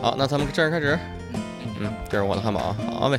[0.00, 0.96] 好，那咱们正式开始。
[1.80, 3.18] 嗯，这是我的汉堡啊，好嘞。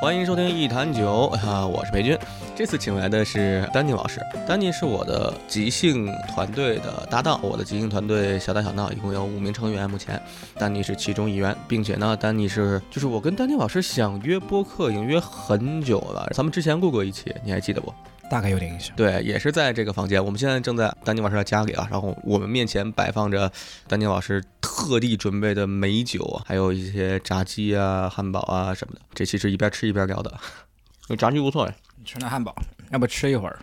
[0.00, 2.18] 欢迎收听一坛酒啊，我是裴军。
[2.56, 7.40] 这次请来的是丹尼老师，丹尼是我的即兴团队的搭档。
[7.42, 10.22] 我的即兴团队小打小闹一共有五名成员，目前
[10.56, 17.92] 丹尼是其中一员，并且呢，丹尼是就是我跟丹尼老师想约播客已经约很久了，咱们之前录过一期，你还记得不？
[18.30, 18.94] 大概有点印象。
[18.94, 20.24] 对，也是在这个房间。
[20.24, 23.50] 我们现在正在丹尼老师的家里啊，然后我们面前摆放着
[23.88, 29.00] 丹尼老师特地准备的美酒啊，还有一些炸鸡啊、汉堡啊什么的。
[29.12, 30.38] 这期是一边吃一边聊的，
[31.18, 31.74] 炸鸡不错哎。
[32.04, 32.54] 吃那汉堡，
[32.90, 33.58] 要不吃一会儿？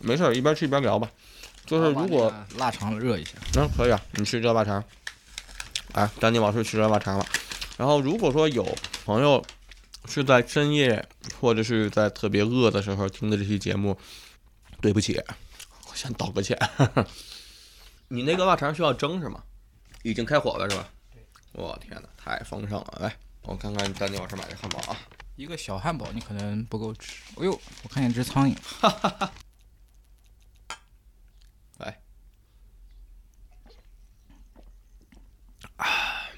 [0.00, 1.10] 没事，一边吃一边聊吧。
[1.66, 4.82] 就是如果腊肠热一下，嗯，可以啊，你吃热腊肠。
[5.92, 7.26] 哎，丹尼老师吃热腊肠了。
[7.76, 8.66] 然后如果说有
[9.04, 9.44] 朋友。
[10.08, 11.06] 是在深夜
[11.38, 13.96] 或者是在特别饿的时候听的这期节目，
[14.80, 15.22] 对不起，
[15.90, 16.58] 我先道个歉。
[18.08, 19.42] 你那个腊肠需要蒸是吗？
[20.02, 20.88] 已经开火了是吧？
[21.52, 22.98] 我天哪，太丰盛了！
[23.00, 24.96] 来，我看看丹尼老师买的汉堡啊，
[25.40, 27.22] 一个小汉堡你可能不够吃。
[27.38, 28.54] 哎呦，我看见只苍蝇。
[28.62, 29.32] 哈哈哈。
[31.78, 31.98] 来，
[35.76, 36.28] 啊，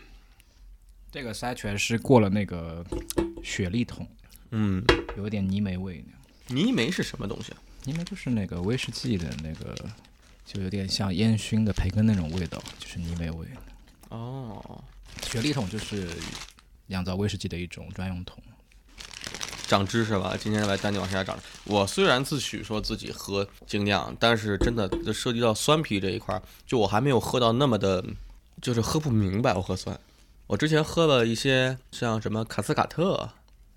[1.10, 2.86] 这个塞全是过了那个。
[3.42, 4.08] 雪莉桶，
[4.50, 4.84] 嗯，
[5.16, 6.04] 有点泥煤味。
[6.46, 7.58] 泥煤是什么东西啊？
[7.82, 9.74] 泥煤就是那个威士忌的那个，
[10.46, 13.48] 就有点像烟熏的培根那种味道，就是泥煤味。
[14.10, 14.84] 哦，
[15.24, 16.08] 雪莉桶就是
[16.86, 18.40] 酿造威士忌的一种专用桶。
[19.72, 21.34] 长知识了，今天来带你往下长。
[21.64, 28.04] 我虽然自诩说自己喝精酿，但是真的就涉及到酸啤这一块，就我还没有喝到那么的，
[28.60, 29.98] 就是喝不明白我喝酸。
[30.46, 33.30] 我之前喝了一些像什么卡斯卡特，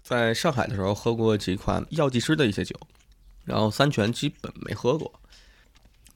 [0.04, 2.76] 在上海的时候喝过几款药剂师的一些酒，
[3.46, 5.10] 然后三全基本没喝过。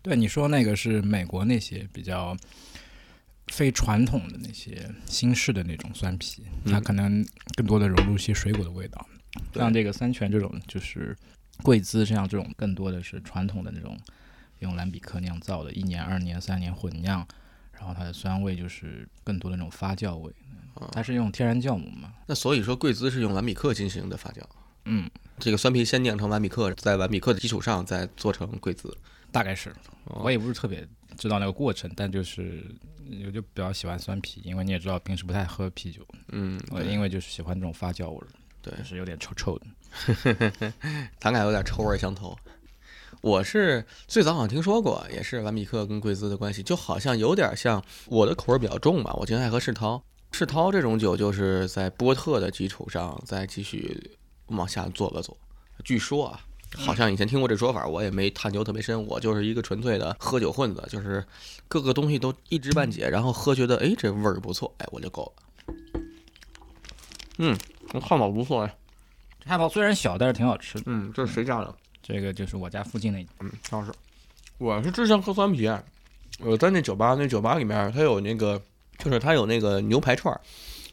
[0.02, 2.36] 对，你说那个是美国那些比较
[3.48, 9.08] 非传统的那些新式的那种酸啤，它可能更多的融入一些水果的味道。
[9.54, 11.16] 像这个三全这种就是
[11.64, 13.98] 贵滋这样这种更多的是传统的那种
[14.60, 17.26] 用蓝比克酿造的，一年、二年、三年混酿，
[17.74, 20.34] 然后它的酸味就是更多的那种发酵味。
[20.94, 22.14] 它是用天然酵母嘛？
[22.26, 24.42] 那所以说贵兹是用蓝比克进行的发酵。
[24.86, 28.96] 嗯，这个酸啤先酿成蓝比克，在蓝比克的基础上再做成贵兹，
[29.30, 29.76] 大概是。
[30.06, 32.64] 我也不是特别知道那个过程，但就是
[33.26, 36.08] 我就比较喜欢酸啤，因为你也知道平时不太喝啤酒。
[36.30, 38.28] 嗯，我因为就是喜欢这种发酵味
[38.70, 39.66] 儿，对，是有点臭臭的。
[41.20, 42.38] 咱俩有点臭味相投。
[43.22, 50.02] 我是最早好像听说过，也是蓝比克跟贵兹的关系，就好像有点像我的口味比较重吧，我经常爱喝世涛。
[50.32, 55.36] 世涛这种酒就是在波特的基础上再继续往下做了做。
[55.84, 56.40] 据说啊，
[56.78, 59.06] 好像以前听过这说法，我也没探究特别深。
[59.08, 61.26] 我就是一个纯粹的喝酒混子，就是
[61.68, 65.74] 各个东西都一知半解，然后喝觉得哎这味儿不错，哎我就够了。
[67.40, 67.58] 嗯，
[68.02, 68.76] 汉堡不错哎，
[69.46, 70.84] 汉堡虽然小，但是挺好吃的。
[70.88, 71.74] 嗯，这是谁家的？
[72.04, 73.26] 这个就是我家附近那。
[73.40, 73.92] 嗯，超市。
[74.58, 75.72] 我是之前喝酸啤，
[76.40, 78.62] 我在那酒吧，那酒吧里面它有那个。
[79.02, 80.42] 就是它有那个牛排串儿，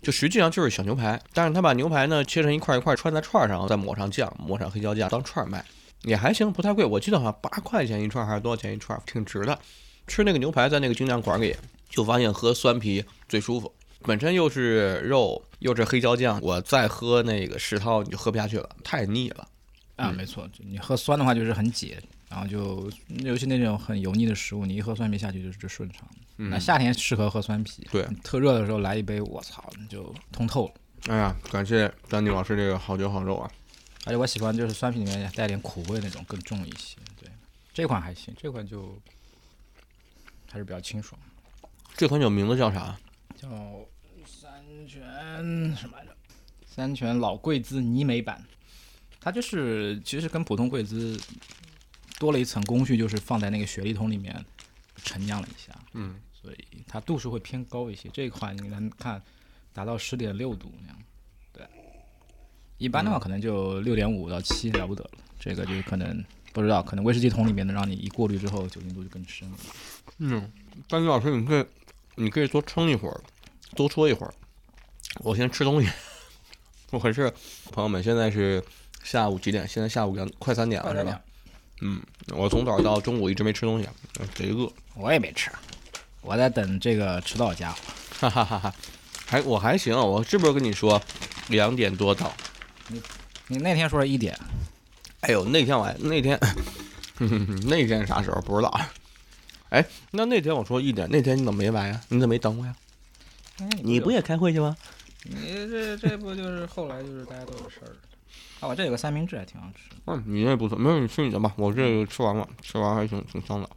[0.01, 5.65] 就实际上就是小牛排，但是他把牛排呢切成一块一块串在串上，再抹上酱，抹上黑椒酱当串儿卖，
[6.03, 6.84] 也还行，不太贵。
[6.84, 9.59] 我记得好像八块钱一串还是多少钱一串，挺值的。
[10.07, 11.57] 吃那个牛排在那个精酿馆里，
[11.91, 13.75] 就发现喝酸啤最舒服，
[14.06, 19.49] 本身又是肉又是黑椒酱，我再喝那个石涛你就喝不下去了，太腻了。
[19.97, 22.00] 啊，没错，你喝酸的话就是很解。
[22.28, 22.91] 然后就，
[23.25, 26.09] 尤其那种很油腻的食物，你一喝酸啤下去就是就顺畅。
[26.37, 30.75] 那夏天适合喝酸啤，对，特热的时候来一杯，我操，就通透了。
[31.06, 33.50] 哎呀，感谢丹尼老师这个好酒好肉啊！
[34.05, 36.97] 而且我喜欢就是酸啤里面带点苦味那种更重一些。
[37.19, 37.30] 对，
[37.72, 38.98] 这款还行，这款就
[40.51, 41.19] 还是比较清爽。
[41.97, 42.97] 这款酒名字叫啥？
[43.36, 43.48] 叫
[44.77, 46.17] 三全什么来着？
[46.67, 48.45] 三全老贵兹泥煤版。
[49.21, 51.19] 它就是其实跟普通贵兹。
[52.19, 54.43] 多了一层工序，就是放在那个雪梨桶里面
[55.05, 56.57] 陈酿了一下，嗯，所以
[56.89, 58.09] 它度数会偏高一些。
[58.11, 59.21] 这一款你能看
[59.75, 60.97] 达到十点六度那样，
[61.53, 61.67] 对，
[62.78, 65.11] 一般的话可能就六点五到七了不得了。
[65.39, 66.25] 这个就可能
[66.55, 69.59] 不知道，可能威士忌桶里面的让你一过滤之后酒精度就更深了。
[70.17, 70.51] 嗯，
[70.89, 71.67] 丹尼老师，你可以
[72.15, 73.21] 你可以多撑一会儿，
[73.75, 74.33] 多说一会儿，
[75.21, 75.89] 我先吃东西。
[76.91, 77.33] 我是
[77.72, 78.63] 朋友们，现在是
[79.03, 79.66] 下午几点？
[79.66, 81.21] 现在下午两快三点了，是吧？
[81.80, 83.89] 嗯，我从早到中午一直没吃东西，
[84.34, 84.71] 贼饿。
[84.95, 85.51] 我也没吃，
[86.21, 87.78] 我在等这个迟到家伙。
[88.18, 88.74] 哈哈哈哈
[89.27, 91.01] 还我还行，我是不是跟你说
[91.48, 92.33] 两点多到？
[92.89, 93.03] 你
[93.48, 94.39] 你那天说是一点？
[95.21, 96.39] 哎呦，那天我还那天
[97.66, 98.80] 那天啥时候不知道？
[99.71, 102.01] 哎，那那天我说一点，那天你怎么没来呀？
[102.09, 102.74] 你怎么没等我呀？
[103.83, 104.77] 你不也开会去吗？
[105.28, 107.93] 你这这不就是后来就是大家都有事儿
[108.61, 109.95] 啊，我这有个三明治还挺好吃。
[110.07, 113.69] 嗯，你那不错，没有你吃你的吧，我这个吃完了，吃完还挺挺香的。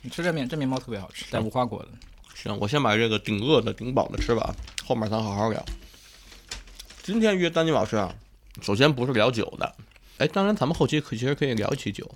[0.00, 1.88] 你吃这面这面包特别好吃，带无花果的。
[2.34, 4.54] 行，我先把这个顶饿的、顶饱的吃完，
[4.84, 5.64] 后面咱好好聊。
[7.02, 8.14] 今天约丹尼老师啊，
[8.60, 9.74] 首先不是聊酒的，
[10.18, 12.10] 哎，当然咱们后期可其实可以聊一期酒，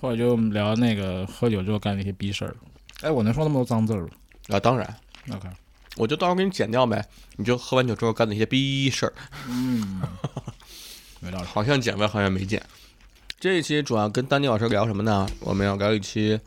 [0.00, 2.54] 或者就聊那个喝酒之后干那些逼事儿。
[3.00, 4.10] 哎，我能说那么多脏字儿吗？
[4.48, 4.96] 啊，当然
[5.30, 5.48] ，OK，
[5.98, 7.04] 我就到时候给你剪掉呗，
[7.36, 9.12] 你就喝完酒之后干那些逼事儿，
[9.48, 10.00] 嗯，
[11.20, 11.44] 没道理。
[11.44, 12.62] 好像剪呗，好像没剪。
[13.40, 15.28] 这一期主要跟丹尼老师聊什么呢？
[15.40, 16.40] 我们要聊一期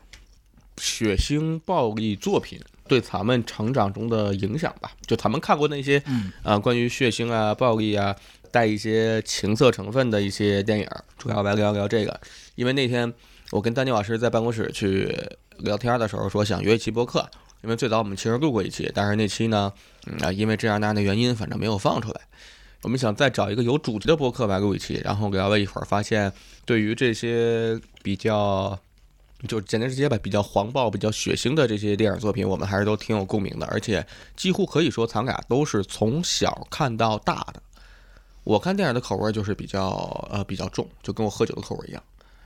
[0.78, 4.90] 血腥暴力作品对咱们成长中的影响吧。
[5.06, 8.14] 就咱们看过那些嗯啊、关于血腥啊、暴力啊，
[8.50, 12.20] 带一些情色成分的一些电影，主要来聊聊这个。
[12.54, 13.10] 因为那天
[13.50, 15.14] 我跟丹尼老师在办公室去
[15.58, 17.26] 聊天的时候，说想约一期播客，
[17.62, 19.72] 因为最早我们其实录过一期，但是那期呢，
[20.06, 22.20] 嗯啊，因为这样那样的原因，反正没有放出来。
[22.82, 26.32] 我们想再找一个有主题的播客来录一期，然后聊了一会儿，发现
[26.64, 28.76] 对于这些比较，
[29.46, 34.04] 就简单直接吧，比较黄暴、比较血腥的这些电影作品，我们还是都挺有共鸣的，而且
[34.34, 37.62] 几乎可以说咱俩都是从小看到大的。
[38.42, 42.02] 我看电影的口味就是比较呃比较重，就跟我喝酒的口味一样。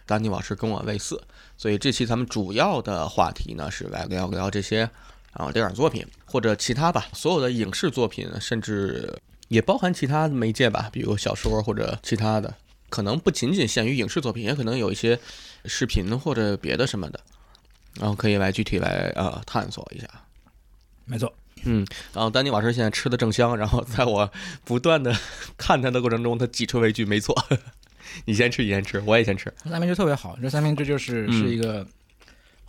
[0.07, 1.21] 丹尼老师跟我类似，
[1.59, 4.89] 所以这期咱们主要的话题呢是来聊聊这些
[5.33, 9.19] 啊电影作品或者其他吧，所有的影视作品，甚至
[9.49, 12.55] 也包含其他媒介吧，比如小说或者其他的，
[12.89, 15.19] 可能不仅仅限于影视作品，也可能有一些
[15.65, 17.21] 视频或者别的什么的，
[17.95, 20.09] 然后可以来具体来呃探索一下。
[21.05, 21.33] 没错，
[21.65, 24.31] 嗯，然后丹尼老师现在吃的正香，然后在我
[24.65, 25.17] 不断的
[25.57, 27.33] 看他的过程中，他挤出了一句：“没错，
[28.25, 29.53] 你先吃，你先吃，我也先吃。
[29.65, 31.87] 三明治特别好，这三明治就是嗯是一个、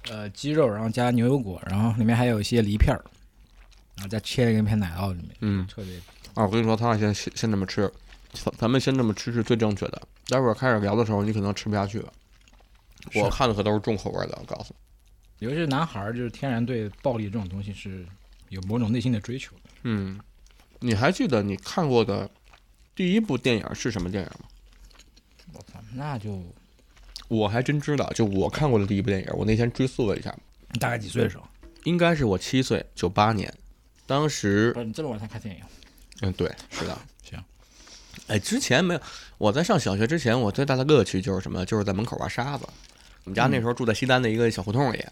[0.10, 3.04] 呃鸡肉，然后加牛油果，然后里面还有一些梨片儿，
[3.96, 5.98] 然后再切了一片奶酪里面，”嗯，特别
[6.34, 7.92] 啊，我跟你说，他俩先先先这么吃，
[8.34, 10.02] 咱咱们先这么吃是最正确的。
[10.28, 12.12] 待会儿开始聊的时候，你可能吃不下去了。
[13.16, 14.74] 我看的可都是重口味的，我告诉
[15.40, 15.46] 你。
[15.46, 18.06] 尤其是男孩儿，就是天然对暴力这种东西是
[18.50, 19.70] 有某种内心的追求的。
[19.84, 20.20] 嗯，
[20.80, 22.30] 你还记得你看过的
[22.96, 24.48] 第一部电影是什么电影吗？
[25.98, 26.42] 那就
[27.28, 30.34] 我还真知道，就我看过的第一部电影，我那天追溯了一下，
[30.72, 31.44] 你大概几岁的时候？
[31.84, 33.52] 应该是我七岁，九八年，
[34.06, 35.62] 当时不是你这么晚才看电影？
[36.22, 36.98] 嗯，对，是的。
[37.24, 37.44] 行。
[38.28, 39.02] 哎，之前没有，
[39.38, 41.66] 我在上小学之前，我最大的乐趣就是什么？
[41.66, 42.66] 就是在门口玩沙子。
[43.24, 45.04] 我们家那时候住在西单的一个小胡同里，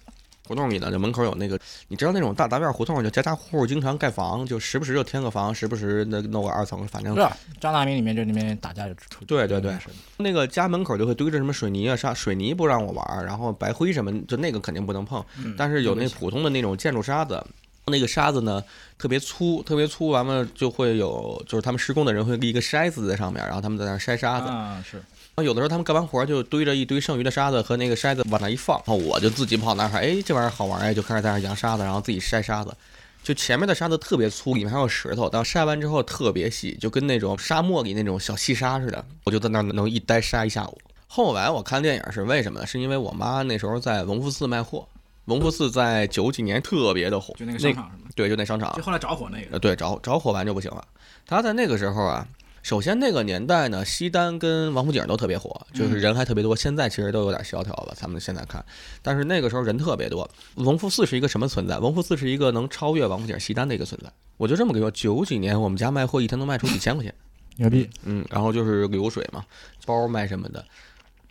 [0.47, 7.27] 胡同里呢，就门口有那个，你知道那种大杂院胡同，就家家户户经常盖房，就时不时就添个房，时不时那弄个二层，反正是？
[7.59, 9.25] 张大民里面就里面打架就出。
[9.25, 9.75] 对对对
[10.17, 15.23] 那个家门口就会堆着什么水泥啊、沙水泥不让我玩儿，然后白灰什么，就那个肯定不能碰。
[15.43, 17.43] 嗯但是有那普通的那种建筑沙子，
[17.85, 18.63] 那个沙子呢
[18.97, 24.47] 特别粗，特别粗，完了就会有，就是他们施工的人会立一个筛子在上面，然后他们在那筛沙子。
[24.47, 25.01] 啊，是
[25.43, 32.73] 有的时候他们干完活儿就堆着一堆剩余的沙子和那个筛子往那一放，然后我就自己跑那儿，哎，这玩意儿好玩哎，就开始在那儿扬沙子，然后自己筛沙子。
[33.21, 39.03] 就前面的沙子特别粗，里面还有石头，但筛完之后特别细，就跟那种沙漠里那种小细沙似的。
[39.25, 40.77] 我就在那儿能一待筛一下午。
[41.07, 42.65] 后来我看电影是为什么呢？
[42.67, 44.87] 是因为我妈那时候在隆福寺卖货，
[45.25, 48.09] 隆福寺在九几年特别的火，就那个商场是吗？
[48.15, 49.47] 对，就那商场就，后来着火那个。
[49.53, 50.85] 呃，对，着着火完就不行了。
[51.25, 52.27] 他在那个时候啊，
[52.65, 56.55] 首先那个年代呢，西单跟王府井都特别火，就是人还特别多。
[56.55, 58.65] 现在其实都有点萧条了，咱们现在看，
[59.03, 60.27] 但是那个时候人特别多。
[60.55, 61.77] 隆福寺是一个什么存在？
[61.77, 64.11] 隆福寺是一个能超越王府井、西单的一个存在。
[64.37, 67.13] 我就这么跟你说，九几年我们家卖货一天能卖出几千块钱，
[67.57, 67.87] 牛逼！
[68.03, 69.45] 嗯，然后就是流水嘛，
[69.85, 70.65] 包卖什么的。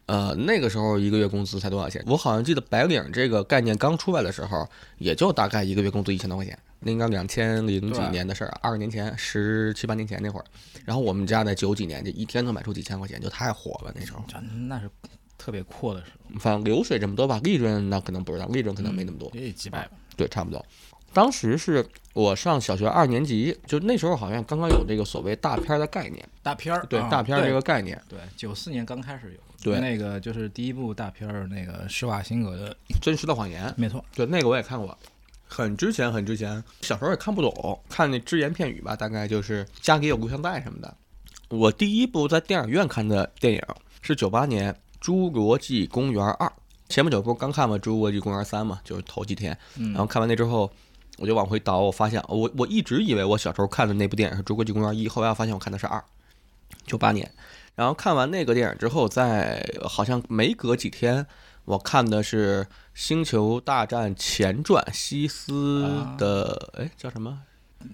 [0.07, 2.01] 呃，那个时候一个月工资才多少钱？
[2.07, 4.65] 我好像记得白领这个概念刚出来的时候，
[4.99, 10.45] 也就大概一个月工资一千多块钱，那应该两千零几年的事儿，二十年前，十七八年前那会儿。
[10.85, 14.23] 然后我们家在九几年，就一天能卖出几千块钱，就太火了那时候。
[14.29, 14.39] 这
[14.69, 14.91] 那是
[15.39, 19.31] 特别阔的时候，反正流水这么多吧，利润那可能不知道，利润可能没那么多。
[19.33, 19.93] 也几百吧。
[20.15, 20.65] 对，差不多。
[21.13, 28.01] 当时是我上小学二年级，就那时候好像刚刚有这个所谓大片儿的概念，大片儿，对、啊大片儿这个概念。
[28.09, 29.41] 对，九四年刚开始有。
[29.63, 34.05] 对那个就是第一部大片儿，那个施瓦辛格的，真实的谎言，没错。
[34.15, 34.99] 对，那个我也看过，
[35.47, 40.97] 很之前很之前，小时候也看不懂，看那只言片语吧，大概就是家里有录像带什么的。
[41.49, 43.63] 我第一部在电影院看的电影
[44.03, 44.75] 是九八年
[45.05, 46.47] 《侏罗纪公园二》，
[46.89, 50.71] 前不久不是刚看完《侏罗纪公园三》嘛，就是头几天，嗯然后看完那之后，
[51.19, 56.03] 我就往回倒，我发现我我一直以为我小时候看的那部电影是《侏罗纪公园一》，后来我发现我看的是二，
[56.87, 57.31] 九八年。
[57.77, 61.27] 然后看完那个电影之后，在好像没隔几天，
[61.65, 65.83] 我看的是《星球大战前传：西斯
[66.19, 67.41] 的》，哎，叫什么？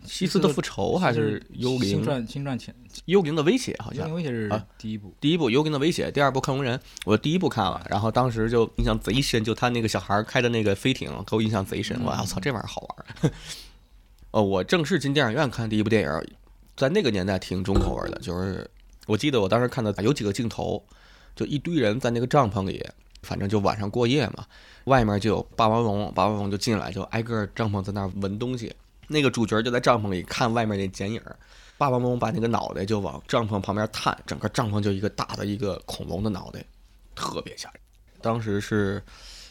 [0.05, 1.89] 西斯的复仇还是幽灵？
[1.89, 2.73] 星传星传前
[3.07, 4.09] 幽灵的威胁，好像。
[4.09, 5.13] 幽灵威胁是第一部。
[5.21, 6.79] 第一部幽灵的威胁，第二部克隆人。
[7.05, 12.01] 我第一部看了，然后当时就印象贼深，就他那个小孩开的那个飞艇，给我印象贼深。
[12.05, 13.33] 我操，这玩意儿好玩。
[14.31, 16.37] 哦，我正式进电影院看第一部电影，
[16.77, 18.69] 在那个年代挺重口味的，就是
[19.07, 20.85] 我记得我当时看的有几个镜头，
[21.35, 22.85] 就一堆人在那个帐篷里。
[23.23, 24.47] 反正就晚上过夜嘛，
[24.85, 28.75] 外面就有霸王龙，霸王龙就进来，就挨个帐篷在那儿闻东西。
[29.07, 31.21] 那个主角就在帐篷里看外面那剪影，
[31.77, 36.65] 霸王龙把那个脑袋就往帐篷旁边探，整个帐篷就一个大的一个恐龙的脑袋，
[37.15, 37.81] 特别吓人。
[38.23, 39.03] 当时是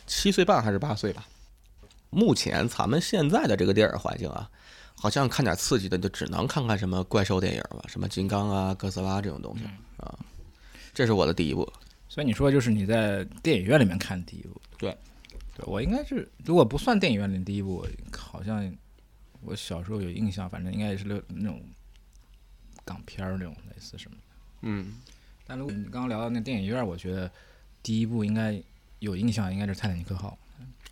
[0.08, 1.26] 七岁半还是八岁吧？
[2.10, 4.50] 目前咱们现在的这个电影环境啊，
[4.96, 9.66] 好像看点刺激的就只能看看什么怪兽电影了，什么金刚啊、哥斯拉这种东西
[9.98, 10.18] 啊。
[10.94, 11.72] 这是我的第一部。
[12.10, 14.98] 所以你说就是你在电影院里面看第一部，对，
[15.56, 17.86] 对我应该是如果不算电影院里第一部，
[18.18, 18.76] 好像
[19.42, 21.62] 我小时候有印象，反正应该也是那那种
[22.84, 24.24] 港片儿那种类似什么的。
[24.64, 24.96] 嗯，
[25.46, 27.30] 但如果你刚刚聊到那电影院，我觉得
[27.84, 28.60] 第一部应该
[28.98, 30.36] 有印象，应该是《泰坦尼克号》。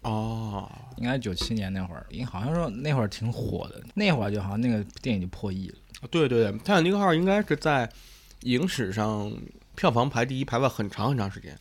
[0.08, 5.76] 哦，应该九七年那会儿，因为好像说那会儿挺火的，那会儿就好像那个电影就破亿了。
[6.12, 7.92] 对对对，《泰坦尼克号》应该是在
[8.42, 9.34] 影史上。
[9.78, 11.56] 票房排第一排了很长很长时间，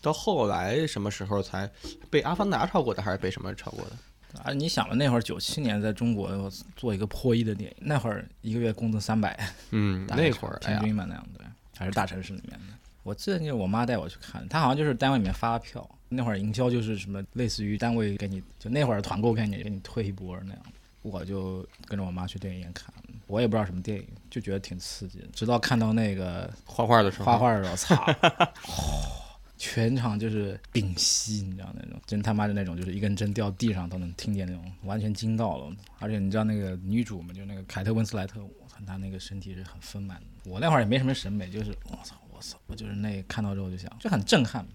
[0.00, 1.70] 到后来什么时候才
[2.08, 4.40] 被《阿凡达》超过的，还是被什么超过的？
[4.42, 9.38] 啊，你想吧，那会儿九七年在中国做一个破亿的电影，那会儿一个月工资三百，
[9.72, 12.74] 嗯，那会儿平均吧那样对，还是大城市里面的。
[13.02, 20.62] 我记得就是我妈带我去看，她好像就是单位里面发票，那会儿营销就是什么类似于单位给你就那会儿团购概念给你推一波那样，
[21.02, 22.90] 我就跟着我妈去电影院看。
[23.30, 25.26] 我也不知道什么电影，就觉得挺刺激的。
[25.32, 28.52] 直到看到那个画画的时候，画画的时候，操！
[29.56, 35.70] 全场就是屏息，你知道那种，真他妈的那种，就是一根针掉地上都能听见那种，完全惊到了。
[35.98, 40.50] 而且你知道那个女主嘛，就那个凯特温斯莱特，我操，她那个身体是很丰满的。
[40.50, 44.66] 我那会儿也没什么审美，就是我操，我操，我就是那看到之后就想，就很震撼。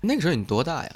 [0.00, 0.90] 那个时候你多大呀？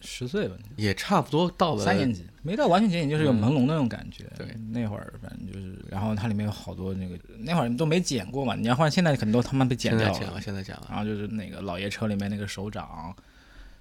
[0.00, 4.24] 十岁吧，也差不多到了三年级，没到完全解瘾，就是有朦胧的那种感觉。
[4.36, 8.54] 对，那会儿反正就是，然后它里面有好多那个，那会儿都没剪过嘛。
[8.54, 10.14] 你要换现在，肯定都他妈被剪掉了。
[10.14, 10.86] 现在剪了，现在剪了。
[10.88, 13.14] 然后就是那个老爷车里面那个手掌，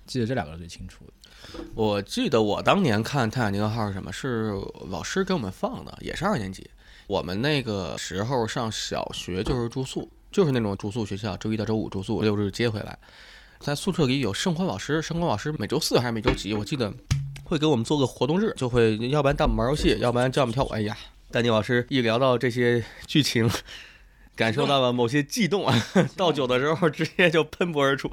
[0.05, 1.13] 记得这两个是最清楚的。
[1.75, 4.11] 我记得我当年看《泰坦尼克号》是什么？
[4.11, 4.53] 是
[4.89, 6.67] 老师给我们放的，也是二年级。
[7.05, 12.97] 我们那个时候上小学就是住宿，就是那种住宿学校，周一到周五住宿，六日接回来。
[13.59, 16.53] 在宿舍里有生活老师，生活老师每周四还是每周几？
[16.53, 16.93] 我记得
[17.43, 20.67] 会给我们做个活动日，就会要不然带我们玩游戏，要不然教我们跳舞。
[20.69, 20.97] 哎呀，
[21.31, 23.49] 丹尼老师一聊到这些剧情，
[24.35, 25.85] 感受到了某些悸动啊！
[26.15, 28.09] 倒酒的时候直接就喷薄而出。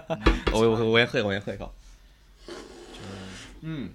[0.52, 1.72] 我我我也喝，我也喝一口。
[3.62, 3.90] 嗯，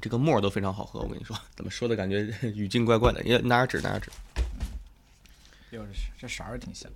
[0.00, 3.22] 这个沫都非常好喝，我跟你说，怎么说的感觉 语境怪怪的？
[3.22, 4.10] 你拿点纸，拿点纸。
[5.70, 6.90] 又是这色儿挺香。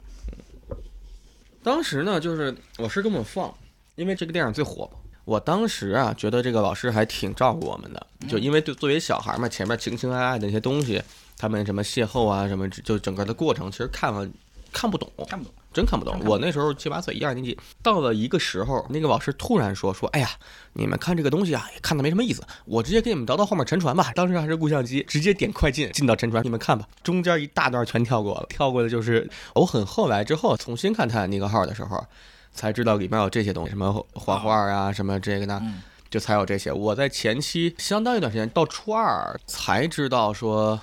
[1.65, 3.53] 当时呢，就是老师给我们放，
[3.97, 4.89] 因为这个电影最火。
[5.25, 11.03] 我当时啊，觉得这个老师还挺照顾我们的，就因为对作为小孩嘛，前面情情爱爱的那些东西，
[11.39, 14.29] 他们什么邂逅啊，什么就整个的过程，其实看了
[14.71, 15.55] 看不懂，看不懂。
[15.75, 20.31] 真看不懂，我那时候七八岁，一二年级，到了一个时候，那个老师突然说说，哎呀，
[20.75, 24.13] 你们看这个东西啊，也看的没什么意思，我直接给你们倒到后面沉船吧。
[24.15, 26.87] 当时还是录像机，直接点快进，进到沉船，你们看吧。
[27.03, 32.07] 中间一大段全跳过了，跳过的就是我很后来之后重新看泰坦尼克号的时候，
[32.53, 35.61] 才知道里面有这些东西，什么画画啊，什么这个那，
[36.09, 36.73] 就才有这些。
[36.73, 40.81] 我在前期相当一段时间，到初二才知道说。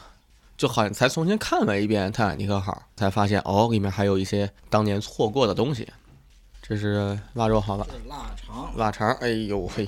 [0.62, 5.88] 就好像才重新看了一遍《泰坦尼克号》，才发现哦，里面还有一些当年错过的东西。
[6.62, 7.88] 这是腊肉，好了。
[8.08, 8.72] 腊肠。
[8.77, 9.88] 腊肠，哎呦嘿，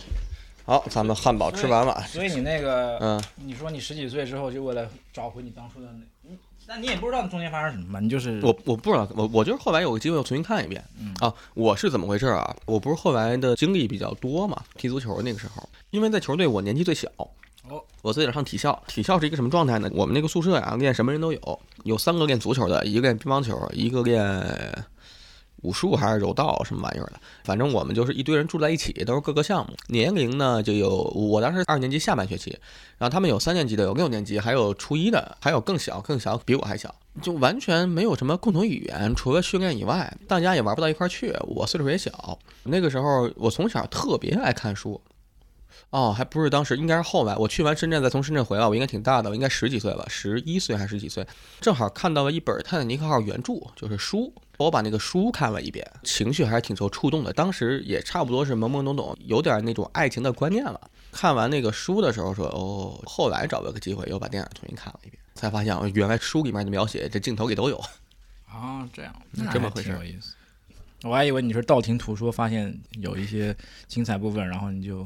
[0.65, 2.01] 好，咱们汉堡吃完了。
[2.07, 5.87] 所以你那个，嗯，你说你十几岁之后就为了找回你当初的
[6.23, 6.31] 那，
[6.65, 7.99] 那你也不知道中间发生什么嘛？
[7.99, 10.83] 你就是我，我不知道，我我就是后来有个机会又重新看一遍。
[10.99, 12.55] 嗯啊，我是怎么回事啊？
[12.65, 14.59] 我不是后来的经历比较多嘛？
[14.75, 17.07] 踢足球那个时候，因为在球队我年纪最小。
[17.69, 19.89] 哦，我自己上体校，体校是一个什么状态呢？
[19.93, 24.85] 我们那个宿舍呀，练什么人都有，有三个练足球的，一个练乒乓球，一个练
[25.61, 27.13] 武术还是柔道什么玩意儿的。
[27.45, 29.73] 反正我们就是一堆人住在一起，都是各个项目。
[29.87, 32.51] 年龄呢，就有我当时二年级下半学期，
[32.97, 41.33] 然后他们有三年级的，有六年级，还有初一的，还有更小更小，比我还小，就完全没有什么共同语言，除了训练以外，大家也玩不到一块儿去。
[41.43, 44.99] 我岁数也小，那个时候我从小特别爱看书。
[45.93, 47.35] 哦，还不是当时，应该是后来。
[47.35, 51.23] 我去完深圳，再从深圳回来，我应该挺大的，我应该十几岁吧，十一岁还是十几岁，
[51.61, 54.33] 正好看到了一本《泰坦尼克号》原著，就是书。
[54.57, 57.31] 我把那个书看了一遍，情绪还是挺受触动的。
[57.31, 60.81] 当时也差不多是懵懵懂懂，有点那种爱情的观念了。
[61.11, 67.77] 看完那个书的时候说，哦，后来找了个机会又把电影重新看了一遍，才发现原来书里面的描写这镜头里都有。
[68.47, 69.13] 啊，这样，
[69.51, 70.33] 这么回事，有意思。
[71.03, 73.55] 我还以为你是道听途说，发现有一些
[73.87, 75.05] 精彩部分，然后你就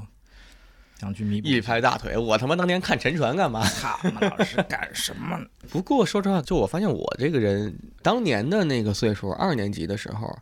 [0.99, 1.47] 想去弥补。
[1.47, 3.63] 一拍大腿，我他妈当年看沉船干嘛？
[3.63, 5.39] 他们老师干什么？
[5.69, 10.37] 不过说实话，就我发现我这个人当年的那个岁数，二年级的时候，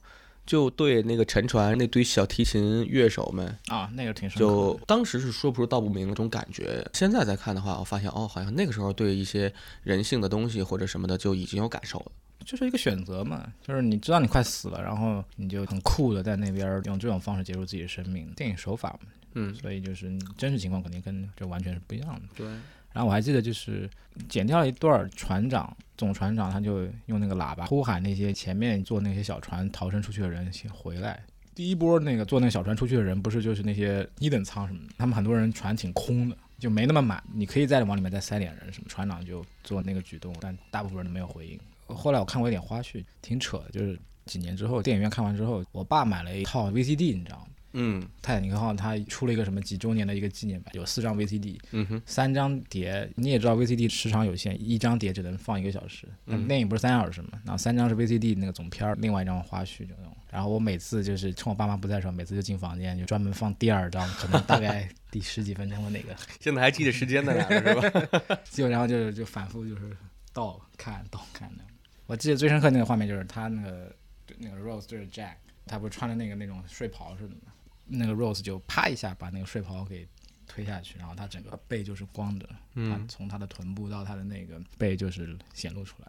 [0.45, 6.88] 就对那个沉船那堆小提琴乐手们啊，那个挺就当时是说不出道不明那种感觉。
[6.93, 9.51] 现在再看的话，我发现哦，好像那个时候对一些
[9.83, 12.12] 人性的东西或者什么的就已经有感受了。
[12.45, 22.21] 就是一个选择嘛，就是你知道你快死了，然后你就很酷的在那边用这种方式结束自己的生命，电影手法嘛，嗯，所以就是真实情况肯定跟这完全是不一样的。
[22.35, 22.47] 对。
[22.91, 23.89] 然后我还记得就是
[24.29, 31.21] 剪掉了一段船长，总船长他就用那个喇叭呼喊那些前面坐那些小船逃生出去的人先回来。
[31.53, 38.87] 第一波那个坐那个小船出去的人，不是就是那些一等舱什么的，他们很多人船挺空的，就没那么满，你可以再往里面再塞点人什么。
[38.87, 41.59] 船长就做那个举动，但大部分人都没有回应。
[41.87, 47.47] 后来我看过一点花絮，挺扯的，就是几年之后，电影院看完之后，我爸买了一套 VCD，你知道吗？
[47.77, 53.10] 嗯，泰坦尼克号它出了一个什么几周年的一个纪念版，有四张 VCD，嗯哼，三张碟。
[53.15, 56.08] 你也知道 VCD 时长有限，一张碟只能放一个小时。
[56.25, 57.29] 嗯，电影不是三小时嘛？
[57.44, 60.15] 然后三张是 VCD 那个总片儿，另外一张花絮就那种。
[60.32, 66.15] 然后我每次就是趁我爸妈不在的时候，每次就进房间就专门放第二张，可能大概第十几分钟的那个。
[66.39, 68.39] 现在还记得时间的呢，是吧？
[68.50, 69.96] 就然后就就反复就是
[70.34, 71.63] 倒看倒看的。
[72.05, 73.96] 我记得最深刻那个画面就是他那个
[74.38, 77.53] 那个 Rose 对着 Jack，他不是穿着那个那种睡袍似的吗？
[77.87, 80.07] 那个 Rose 就啪一下把那个睡袍给
[80.48, 86.07] 推下去，然后他整个背就是光的，嗯，从他的臀部到他的那个背就是显露出来。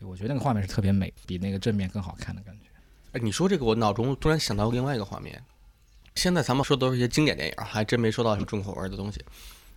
[0.00, 2.68] 我觉得那个画面是特别美，比那个正面更好看的感觉。
[3.12, 5.42] 哎，你说这个，我脑中突然想到另外一个画面。
[6.14, 9.24] 现在咱们说的都是一些经典电影，还真没说到什么重口味的东西。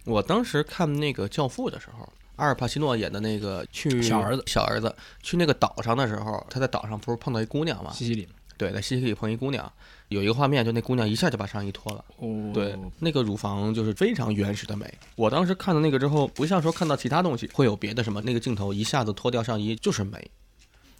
[0.05, 2.11] 我当时看那个《教父》的时候。
[2.37, 7.91] 阿尔帕西诺演的那个去小儿子小儿子去那个岛上的时候，他在岛上不是碰到一姑娘吗？
[7.93, 8.27] 西西里。
[8.61, 9.73] 对，在西西里碰一姑娘，
[10.09, 12.05] 有一个画面，就那姑娘一下就把上衣脱了。
[12.17, 12.51] 哦。
[12.53, 14.93] 对，那个乳房就是非常原始的美。
[15.15, 20.29] 我当时看到那个之后，不像说看到其他东西会有别的什么，那个镜头一下子脱掉上衣就是美。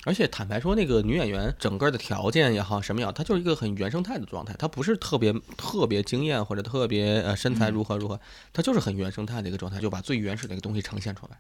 [0.04, 8.20] 而且坦白说，那个女演员整个的条件也好，什么也好，她就是一个很原生态的状态，她不是特别特别惊艳或者特别呃身材如何如何，
[8.52, 11.38] 她就是很原生态的一个状态，就把最原始的一个东西呈现出来。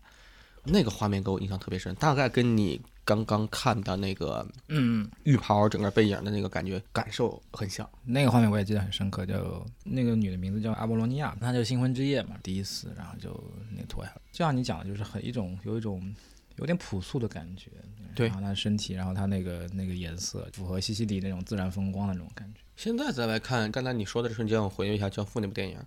[0.64, 7.88] 那个画面给我印象特别深，大概跟你刚刚看的那个嗯浴袍整个背影的那个感觉感受很像。
[8.06, 13.30] 那个画面我也记得很深刻，就那个女的名字叫阿波罗尼亚，她就新婚之夜嘛，第一次，然后就
[13.72, 16.14] 那个脱下来，就像你讲的，就是很一种有一种。
[16.58, 17.72] 有点朴素的感觉，
[18.14, 22.60] 对，然后他身体，然后她那个那个颜色符合西西里那种自然风光的那种感觉。
[22.76, 25.78] 现在再来看刚才你说的瞬间，我回忆一下《教父》那部电影，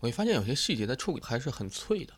[0.00, 2.14] 我会发现有些细节的处理还是很脆的。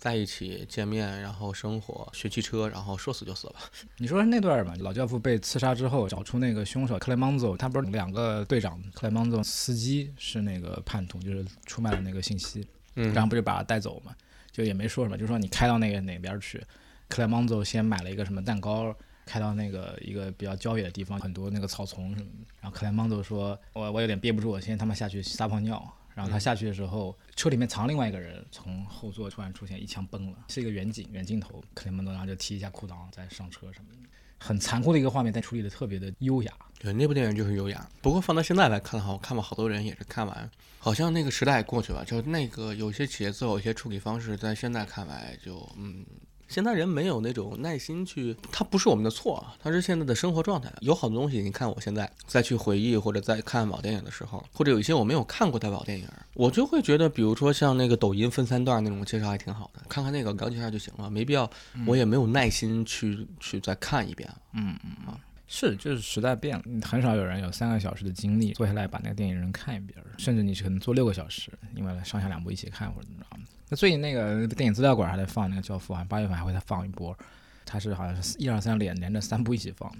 [0.00, 3.54] 在一起见面，然后生活，学汽车，然后说死就死了。
[3.98, 4.74] 你说那段吧？
[4.80, 14.16] 老教父被刺杀之后，找出那个凶手克莱芒佐，他不是两个队长，克莱芒佐司机是那个叛徒，就是出卖了那个信息，嗯，然后不就把他带走嘛？
[14.50, 16.64] 就也没说什么，就说你开到那个哪边去。
[17.08, 22.30] 克莱芒佐先买了一个什么蛋糕，开到那个一个比较郊野的地方，很多那个草丛什么。
[22.60, 31.62] 然后克莱芒佐说：“我我有点憋不住，我先他妈下去撒泡尿。”然后他下去的时候，车里面藏另外一个人，从后座突然出现，一枪崩了，是一个远景远镜头。
[31.74, 33.98] 克莱芒佐然后就提一下裤裆再上车什么的，
[34.38, 36.52] 很残酷的一个画面，但处理的特别的优雅。
[36.78, 37.88] 对，那部电影就是优雅。
[38.02, 46.04] 不过放到现在来看的话，我看吧，好多人也是看完，好像那个时代过去了，就那个有些节奏、有些处理方式，在现在看来就嗯。
[46.50, 50.68] 现在人没有那种耐心去，它不是我们的错，它是现在的生活状态。
[50.80, 61.48] 有好多东西，你看我现在再去回忆或者在看老电影的时候，或者有一些我没有看过的老电影，我就会觉得，比如说像那个抖音分三段那种介绍还挺好的，看看那个了解一下就行了，没必要，
[61.86, 64.28] 我也没有耐心去去再看一遍。
[64.52, 65.14] 嗯嗯啊，
[65.46, 73.26] 是，就是时代变了，很少有人有三个小时的精力坐下来把那个电影人看一遍，甚至你是可能坐六个小时，因为上下两部一起看或者怎么着。
[73.70, 77.16] 那最近那个电影资料馆还在放那个《教父》，好像八月份还会再放一波。
[77.64, 79.90] 它是好像是一二三连连着三部一起放。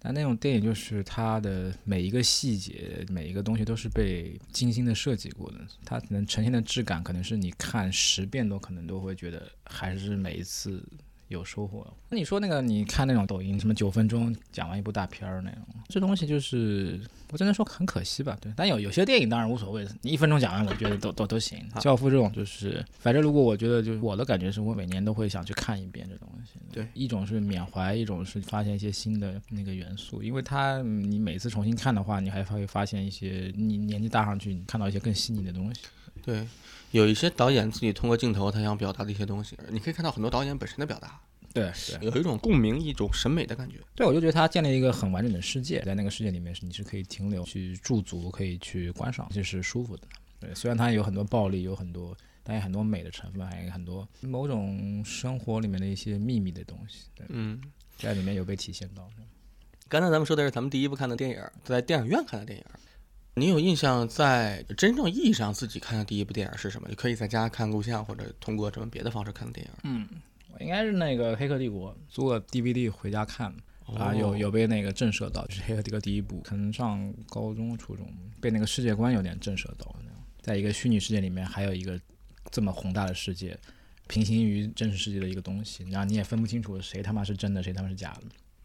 [0.00, 10.82] 但那种电影就是它的每一个细节、每一个东西都是被精心的设计过的，它能呈现的质感可能是你看十遍都可能都会觉得还是每一次
[11.30, 11.86] 有收获。
[12.08, 18.36] 那你说那个，你看那种抖音，什么九分钟讲完一部大片儿那种，这东西就是我只能说很可惜吧。
[18.40, 21.58] 对，但有有些电影当然无所谓，你一分钟讲完，我觉得都都都行。
[21.80, 26.58] 教父这种就是，反正如果我觉得就是我的感觉是我每年都会想去看一遍这东西。
[26.72, 35.82] 对，一种是缅怀，一种是发现一些新的那个元素，因为它你每次重新看的话，你还会发现一些你年纪大上去，你看到一些更细腻的东西。
[36.24, 36.46] 对。
[36.92, 41.20] 有一些导演自己通过镜头，他想表达的一些东西，你可以看到很多导演本身的表达，
[41.54, 43.76] 对，有一种共鸣，一种审美的感觉。
[43.94, 50.02] 对，我就觉得他建立一个很完整的世界，在那个世界里面是你是可以停留、去驻足、可以去观赏，这是舒服的。
[50.40, 57.04] 对，虽然它有很多暴力，有很多，但也很多美的成分，还有很多某种生活里面的一些秘密的东西。
[57.14, 57.60] 对，嗯，
[57.98, 59.08] 在里面有被体现到。
[59.88, 62.64] 刚才咱们说的是咱们第一部看的电影，在电影院看的电影。
[63.34, 66.88] 你有印象，在真正意义上自己看的第一部电影是什么？
[66.90, 69.72] 你可以在家看录像，或者通过什么别的方式看的电影。
[69.84, 70.08] 嗯，
[70.52, 73.54] 我应该是那个《黑客帝国》，租了 DVD 回家看，
[73.96, 78.06] 啊，有有被那个震慑到，就是《黑客帝国》第一部，可能上高中、初中，
[78.40, 79.94] 被那个世界观有点震慑到。
[80.42, 82.00] 在一个虚拟世界里面，还有一个
[82.50, 83.56] 这么宏大的世界，
[84.08, 88.22] 平行于真实世界的一个东西，然后你也分不清楚谁他妈是真的，谁他妈是假的。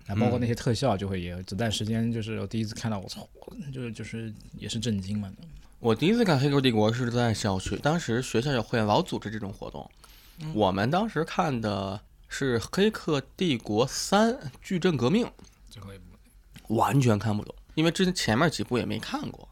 [0.08, 3.28] 啊，包括那些特效就会也子弹时间，就是我第一次看到，我操，
[3.74, 5.32] 就是就是也是震惊嘛。
[5.80, 9.90] 我第一次看《黑客帝国》是在小学，当时学校有会老组织这种活动。
[10.54, 15.26] 我们当时看的是《黑客帝国三：矩阵革命》，
[15.70, 19.48] 最后一部完全看不懂，因为之前前面几部也没看过。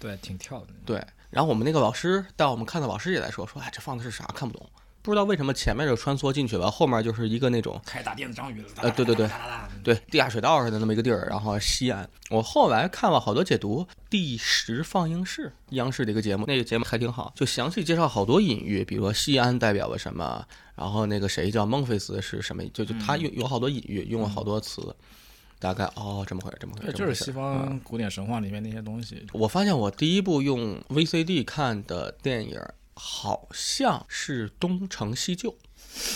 [0.00, 0.68] 对，挺跳的。
[0.84, 4.24] 对，然后我们那个老师带我们看的老师也在说说，哎，这放的是啥？
[4.34, 4.68] 看不懂。
[5.04, 9.28] 不知道为什么前面就穿梭进去了，后面就是一个那种开大电子章鱼的，呃，对对对，
[9.82, 12.08] 对地下水道似的那么一个地儿，然后西安。
[12.30, 20.42] 我后来看了好多解读，第十放映室央视的一个节目，那个节目还挺好，就详细介绍好多隐喻，比如说西安代表了什么，
[20.74, 24.96] 然后那个谁叫孟菲斯是什么，就就他用有好多隐喻，用了好多词，
[25.58, 29.26] 大概哦这么回事，这么回事，就是西方古典神话里面那些东西。
[29.34, 32.58] 我发现我第一部用 VCD 看的电影。
[32.94, 35.56] 好像是东成西就，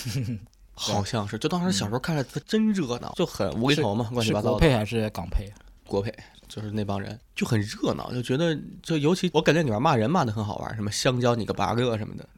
[0.75, 1.39] 好像是。
[1.39, 4.51] 就当时小时候看着真热闹，就很无厘头嘛，乱七八糟。
[4.51, 5.53] 国配还是港配？
[5.87, 6.13] 国配，
[6.47, 12.29] 就是那帮人就很热闹，就觉得就尤其我感觉里面骂人骂的很好玩，什么香蕉你个八个什么的。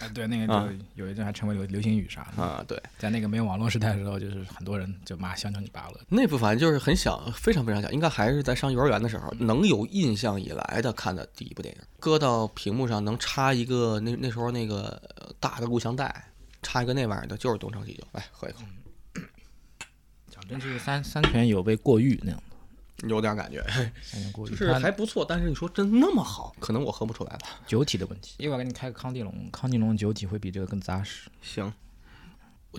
[0.00, 2.64] 啊，对，那个就有一阵还成为流流行语啥的啊。
[2.66, 6.00] 对，在那个没有网络时代的时候，就是很多人就骂香蕉你爸了。
[6.08, 11.82] 那部反正就是很小，非常非常小，应该还是在上幼儿园的时候，能有印象以来的看的第一部电影。
[11.98, 15.00] 搁到屏幕上能插一个那那时候那个
[15.38, 16.24] 大的录像带，
[16.62, 18.02] 插一个那玩意儿的，就是《东成西就》。
[18.12, 18.60] 来喝一口。
[20.30, 22.42] 讲真，这个三三拳有被过誉那样。
[23.08, 23.64] 有点感觉，
[24.46, 27.48] 就是还不错，但是你说真那么好，可能我喝不出来吧。
[27.66, 31.30] 酒体的问题，一会儿给你开个康帝龙，康帝龙酒体会比这个更扎实。
[31.40, 31.72] 行，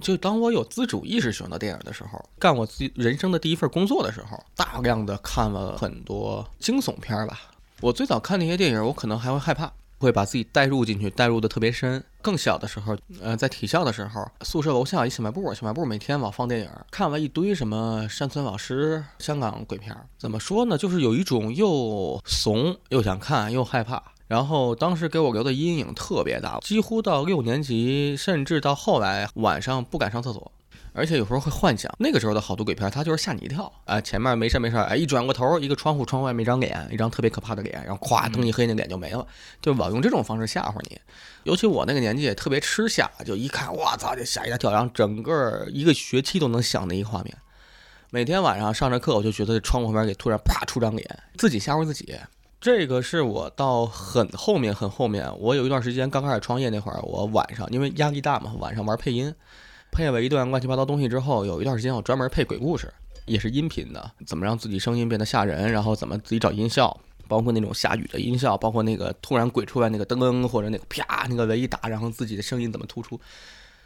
[0.01, 7.51] 就当我有自主意识选择电影的时候，干我自己人生的第一份工作的时候，大量的看了很多惊悚片吧。
[7.81, 9.73] 我最早看那些电影，我可能还会害怕。
[10.01, 12.03] 会把自己带入进去，带入的特别深。
[12.21, 19.95] 更小的时候，呃，在体校的时候，宿舍楼下一小卖部，小卖部每天老放电影，看完一堆什么山村老师、香港鬼片。
[20.17, 20.77] 怎么说呢？
[20.77, 24.01] 就是有一种又怂又想看又害怕。
[24.27, 30.51] 然后当时给我留的阴影特别大，几乎到六年级，甚至到后来晚上不敢上厕所。
[30.93, 34.01] 而且有时候会幻想，那个时候的好多鬼片，它就是吓你一跳啊！
[34.01, 39.25] 前面没事没事，哎，一转过头，一个窗户，窗外面一张脸，一张特别可怕的脸，然后咵灯一黑，那脸就没了，
[39.61, 40.99] 就老用这种方式吓唬你。
[41.43, 47.33] 尤其我那个年纪也特别吃吓，就一看，我操，就吓一大跳，然后整个一个学期都能想那一个画面。
[48.09, 52.13] 每天晚上上着课，我就觉得窗户后面给突然啪出张脸，自己吓唬自己。
[52.59, 59.33] 这个是我到很后面很后面，我有一段时间刚开始创业那会儿，我晚上因为压力大嘛，晚上玩配音。
[59.91, 62.91] 配了一段乱七八糟东西之后，有一段时间我专门配鬼故事，
[63.25, 73.19] 也是音频的，怎么让自己声音变得吓人，然后怎么自己找音效，包括那种下雨的音效，包括那个突然鬼出来那个噔噔或者那个啪那个雷一打，然后自己的声音怎么突出，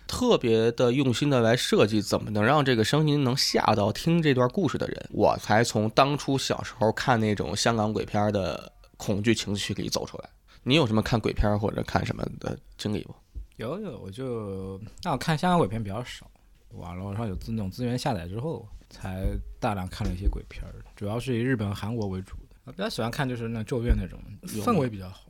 [0.08, 10.30] 特别的用心的来设计，怎么能让这个声音能吓到听这段故事的人，我才从当初小时候看那种香港鬼片的恐惧情绪里走出来。
[10.64, 13.14] 你有什么看鬼片或者看什么的经历不？
[13.58, 16.30] 有有，我就那我看香港鬼片比较少，
[16.70, 19.28] 网络上有资那种资源下载之后，才
[19.60, 22.56] 大量看了一些鬼片儿，主要是以日本、韩国为主的。
[22.66, 24.20] 我比较喜欢看就是那咒怨那种，
[24.64, 25.26] 氛围比较好。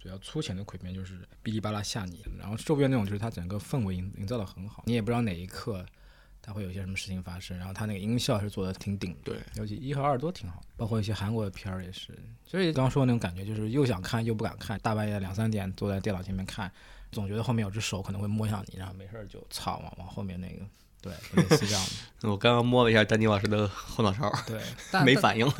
[0.00, 5.84] 比较粗浅的鬼片就是哔哩吧啦吓你，然后咒怨那种就是它整个氛围营营造的很好，你也不知道哪一刻
[6.40, 12.16] 它会有些什么事情发生，然后它那个音效是做的挺顶，对，尤其一和二都挺好，包括一些韩国的片儿也是。
[12.44, 16.72] 所以刚刚说的那种感觉就是又想看又不敢看，大半夜两三点坐在电脑前面看。
[17.12, 20.62] 总觉得后面有只手可能会摸向你，然后没事儿就操往往后面那个
[21.00, 21.84] 对，类似这样
[22.20, 22.28] 的。
[22.30, 25.50] 我刚刚摸了一下丹尼老师的后脑勺，对，但没反应。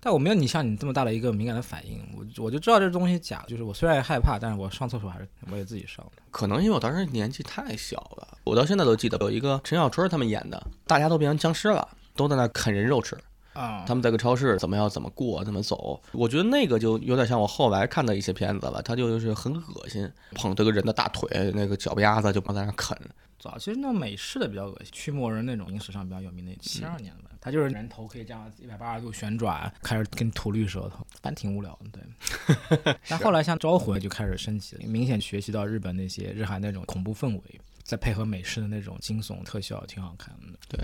[0.00, 3.44] 但我没有你像你这么大的一个敏感的反应，我我就知道这东西假。
[3.48, 6.22] 就是我虽然害怕，但是我上厕所还是我也自己上的。
[6.30, 13.18] 可能因为我当时年纪太小了，我到现在都记得有一个陈小春他们演的，大家都变成僵尸了，都在那啃人肉吃。
[13.58, 22.96] 啊，他们在个超市怎么样怎么过怎么走，我觉得那个就有点像我后来看的一些片子了，他就是很恶心，捧着个人的大腿，那个脚丫子就往在那啃。
[23.40, 32.94] 早其实那美式的比较恶心，驱魔人那种影史上比较有名的，七二年的，他就是人头可以这样一百八十度旋转，开始跟你吐绿舌头，反正挺无聊的，对。
[33.08, 37.60] 但后来像招魂就开始升级了，明显学习到日本那些日韩那种恐怖氛围。
[37.88, 40.58] 再配合美式的那种惊悚特效，挺好看的。
[40.68, 40.78] 对，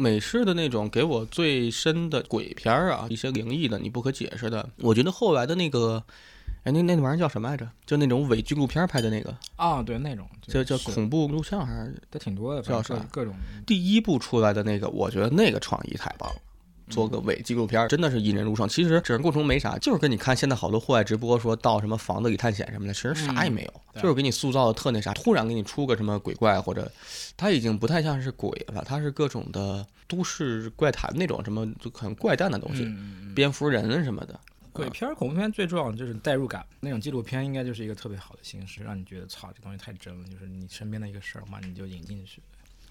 [0.00, 4.70] 美式的那种给我最深的鬼片儿啊，一些灵异的、你不可解释的。
[4.76, 6.00] 我觉得后来的那个，
[6.62, 7.68] 哎，那那玩意儿叫什么来着？
[7.84, 12.00] 就那种伪纪录片拍的那个啊，对，那种叫叫恐怖录像还是？
[12.08, 12.94] 都挺多的，叫啥？
[13.10, 13.34] 各种。
[13.66, 16.36] 第一部出来的那个，我觉得那个创意太棒了。
[16.90, 18.68] 做个伪纪录片，真的是引人入胜。
[18.68, 25.12] 其实整个过程没啥，就是跟你看现在好多户外直播，说到什么房子里探险什么的，其实啥也没有，就是给你塑造的特那啥。
[25.14, 26.90] 突然给你出个什么鬼怪，或者
[27.36, 32.86] 它已经不太像是鬼了，它是各种的都市怪谈那种什么就很怪诞的东西，
[33.34, 34.38] 蝙蝠人什么的。
[34.72, 42.42] 鬼片、恐怖片最重要的就是代入感，那种纪录片应该就是一个特别好的形式，让你觉得操，这东西太真了，就是你身边的一个事儿嘛，你就引进去。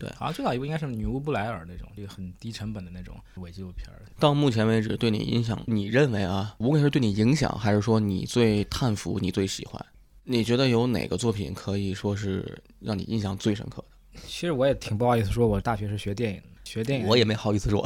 [0.04, 3.88] 对，好像最早一部应该是《女巫布莱尔》那种，一个很低成本的那种伪纪录片。
[4.20, 9.84] 到目前为止，对你影响，你认为啊，无论是对你影响，还是说你最叹服、你最喜欢，
[10.24, 14.20] 你觉得有哪个作品可以说是让你印象最深刻的？
[14.28, 17.86] 其实我也挺不好意思说，我大学是学电影，学电影我也没好意思说。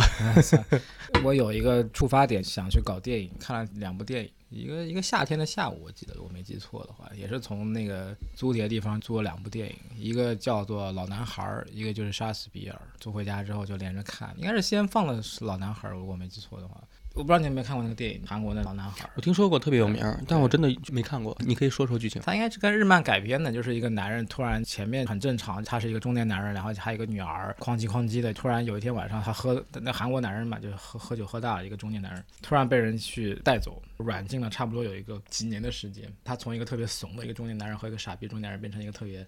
[1.24, 4.32] 我有一个出发点，想去搞电影，看了两部电影。
[4.50, 12.82] 一个一个夏天的下午，我记得我没记错的话，也是从那个租碟地方租了两部电影，一个叫做《老男孩》，一个就是《杀死比尔》。
[13.02, 16.82] 租回家之后就连着看，应该是先放了《老男孩》，如果没记错的话。
[17.18, 19.10] 我不知道你有没有看过那个电影，韩国的老男孩。
[19.16, 21.36] 我听说过，特别有名，但我真的没看过。
[21.40, 22.22] 你可以说说剧情。
[22.22, 28.32] 他应该是跟日漫改编的，就是一个男人突然前面很正常，他是一个中年男人，然后还有一个女儿，哐叽哐叽的。
[28.36, 36.08] 突然有一天晚上，他喝那韩国男人嘛，就是喝喝酒喝大了，一个中年男人突然被人去带走，软禁了差不多有一个几年的时间。
[36.24, 39.26] 他从一个特别怂的一个中年男人和一个傻逼中年男人变成一个特别。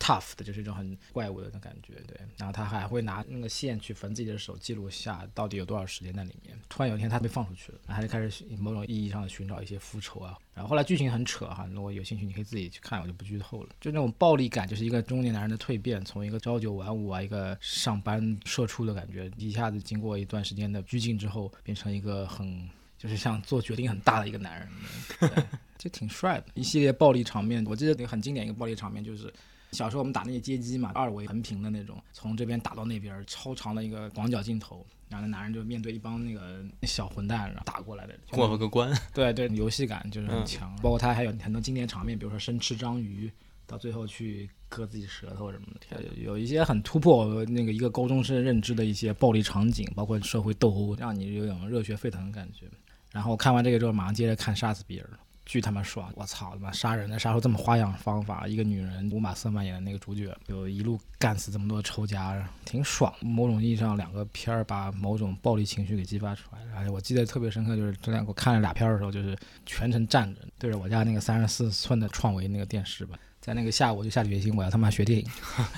[0.00, 2.18] Tough 的就是一种很怪物的那感觉，对。
[2.38, 6.58] 然后他还会拿那个线去缝自己的手，记录下到底有多少时间在里面。
[6.70, 10.36] 突然有一天他被放出去了，然后就开始某种意义上的寻找一些复仇啊。
[10.54, 13.68] 然后后来剧情很扯哈，如果有兴趣你可以自己去看，我就不剧透了。
[13.78, 25.46] 就那种暴力感，就是一个中年男人的蜕变，从一个朝九晚五啊，一个上班社畜的感觉，一下子经过一段时间的拘禁之后，变成一个很就是像做决定很大的一个男人，
[25.78, 26.46] 就挺帅的。
[26.54, 29.32] 一系列暴力场面，我记得很经典一个暴力场面就是。
[29.72, 38.92] 小时候我们打那些街机嘛，二维横屏的那种，从这边打到那边，超长的一个广角镜头，然后那男人就面对一帮那个小混蛋，然后打过来的，过了个关。
[39.14, 43.30] 对对，游戏感就是很强，包括他还有很多经典场面，比如说生吃章鱼，
[43.66, 52.66] 到最后去割自己舌头什么的，有一些很突破那个一个高中生认知的一些暴力场景，包括社会斗殴，让你有种热血沸腾的感觉。
[53.12, 55.10] 然后看完这个之后，马上接着看《杀死比尔》。
[55.50, 56.08] 巨他妈爽！
[56.14, 63.12] 我操他妈杀人的杀出这么花样方法，一个女人，乌玛瑟曼演的那个主角，就一路干死这么多仇家，挺爽。
[63.20, 66.60] 某种意义上，两个片儿把某种暴力情绪给激发出来。
[66.76, 69.36] 而且我记得特别深刻，就是这两个看了俩片儿的时候，就是
[69.66, 75.26] 全程站着，对着我家那个三十四寸的创维那个电视吧，在那个下午就下决心，我要他妈学电影。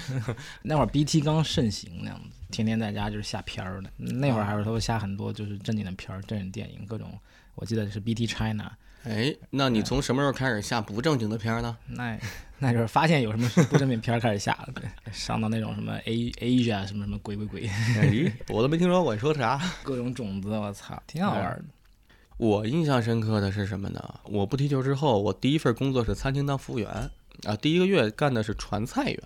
[0.61, 3.91] 那会儿 BT 刚盛行那样子，天天在家就是下片儿的。
[3.97, 7.19] 那会儿还是都下很多就是正经的片儿、真人电影，各种。
[7.55, 8.71] 我记得是 BT China。
[9.05, 11.77] 哎，那你从什么时候开始下不正经的片儿呢？
[11.89, 12.19] 那
[12.59, 19.61] 那就是发现有什么不正经片儿开始下了，对，上到那种什么 A Asia 什么什么鬼鬼鬼，哎，我都没听说过，你说的啥？
[19.83, 21.65] 各种种子，我操，挺好玩的。
[22.37, 24.21] 我印象深刻的是什么呢？
[24.25, 26.89] 我不踢球之后，我第一份工作是餐厅当服务员
[27.45, 29.23] 啊，第一个月干的是传菜员。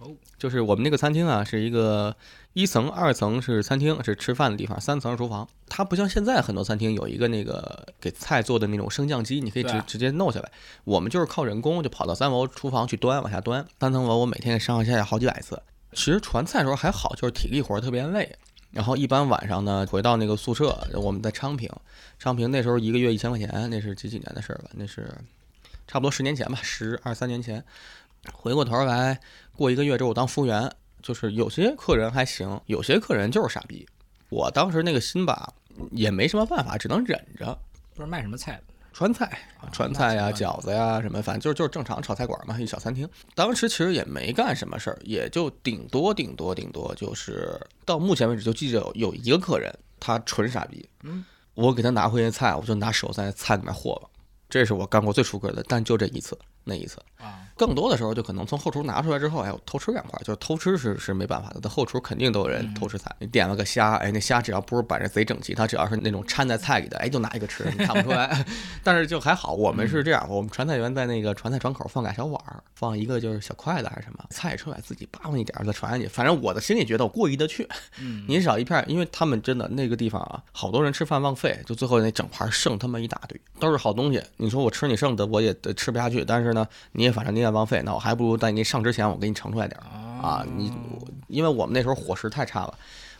[0.00, 2.16] 哦，就是我们那个餐厅啊，是一个
[2.54, 5.46] 一层、二层是餐厅，是吃饭的地方，三层是厨房。
[5.68, 10.50] 它不像现在很多餐厅有一个那个给菜做的那种升降机，你可以直直接弄下来。
[10.84, 13.62] 我们就是靠人工，就跑到三楼厨房去端，往下端。
[13.78, 15.62] 三层楼我每天上上下下好几百次。
[15.92, 18.36] 其实传菜的时候还好，就是体力活特别累。
[18.70, 21.68] 然后一般晚上呢，回到那个宿舍，我们在昌平，
[22.18, 24.70] 昌平那时候一个月一千块钱，那是几几年的事儿了？
[24.72, 25.12] 那是
[25.86, 27.62] 差不多十年前吧，十二三年前。
[28.34, 29.18] 回过头来，
[29.60, 33.86] 过一个月之后，我当服务员，就是有些客人还行，有些客人就是傻逼。
[34.30, 35.52] 我当时那个心吧，
[35.90, 37.58] 也没什么办法，只能忍着。
[37.94, 38.58] 不是卖什么菜
[38.94, 39.26] 川菜
[39.60, 43.06] 啊，川菜呀、饺子呀什么，反正就是就是正常炒菜馆嘛，一小餐厅。
[43.34, 49.70] 当时其实也没干什么事儿，也就顶多顶多顶多就是到目前为止就记着有有一个客人，
[50.00, 54.08] 他纯傻逼，嗯，我给他拿回去菜，我就拿手在菜里面和了，
[54.48, 63.14] 这是我干过最出格的，但就这一次，那一次啊，更多的时候就可能从后厨拿出来之后，哎，我偷吃两块，就是偷吃是是没办法的，在后厨肯定都有人偷吃菜。
[63.18, 68.46] 你点了个虾，哎，那虾只要不是摆着贼整齐，它只要是那种掺在菜里的，哎，就拿一个吃，你看不出来。
[68.82, 76.08] 但是就还好，我们是这样，我们传菜员在那个传菜窗口放俩小碗儿，放一个就是小筷子还是什么，菜出来自己扒拉一点儿再传下去。
[76.08, 77.68] 反正我的心里觉得我过意得去。
[78.00, 84.22] 嗯，你少一片儿，因为他们真的那个地方啊，好多人吃饭浪费，就最后那整盘剩他妈一大堆，都是好东西。
[84.38, 86.24] 你说我吃你剩的，我也得吃不下去。
[86.24, 89.84] 但是呢，你也反正你也浪费，那我还不如在你上之前我给你盛出来点儿
[90.26, 90.46] 啊。
[90.56, 90.72] 你
[91.28, 92.74] 因为我们那时候伙食太差了，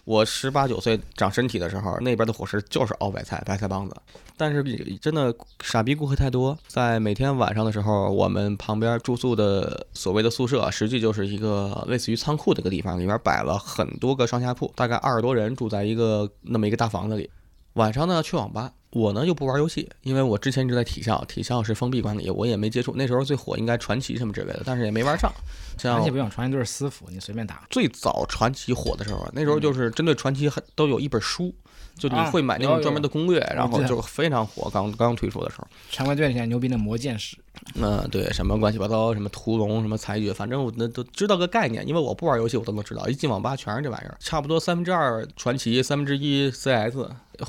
[0.04, 3.94] 我十八九岁长身体的时候，那边的伙食就是熬白菜、白菜帮子。
[4.36, 4.64] 但是
[5.02, 17.30] 真的傻逼顾客太多，在每天晚上的时候，我们旁边住宿的所谓的宿舍，实际就是一个类似于仓库的一个地方，里面摆了很多个上下铺，大概二十多人住在一个那么一个大房子里。
[17.74, 22.92] 晚上呢去网吧，我呢又不玩游戏，因为我之前一直在体校，体校是封闭管理，我也没接触。
[22.96, 25.32] 那时候最火应该传奇什么之类的，但是也没玩上。
[25.78, 27.64] 像而且不用，传奇都是私服，你随便打。
[27.70, 31.54] 最早传奇火的时候，那时候就是针对传奇很都有一本书，
[32.00, 34.70] 就你会买那种专门的攻略，然后就非常火。
[34.70, 37.36] 刚刚推出的时候，常规队现在牛逼的魔剑士，
[37.74, 43.06] 嗯，对，什么乱七八糟，什么屠龙，什么裁决，反正我那都知道个概念，因为我不玩游戏，我都能知道。
[43.06, 46.96] 一进网吧全是这玩意儿，差不多三分之二传奇，三分之一 CS。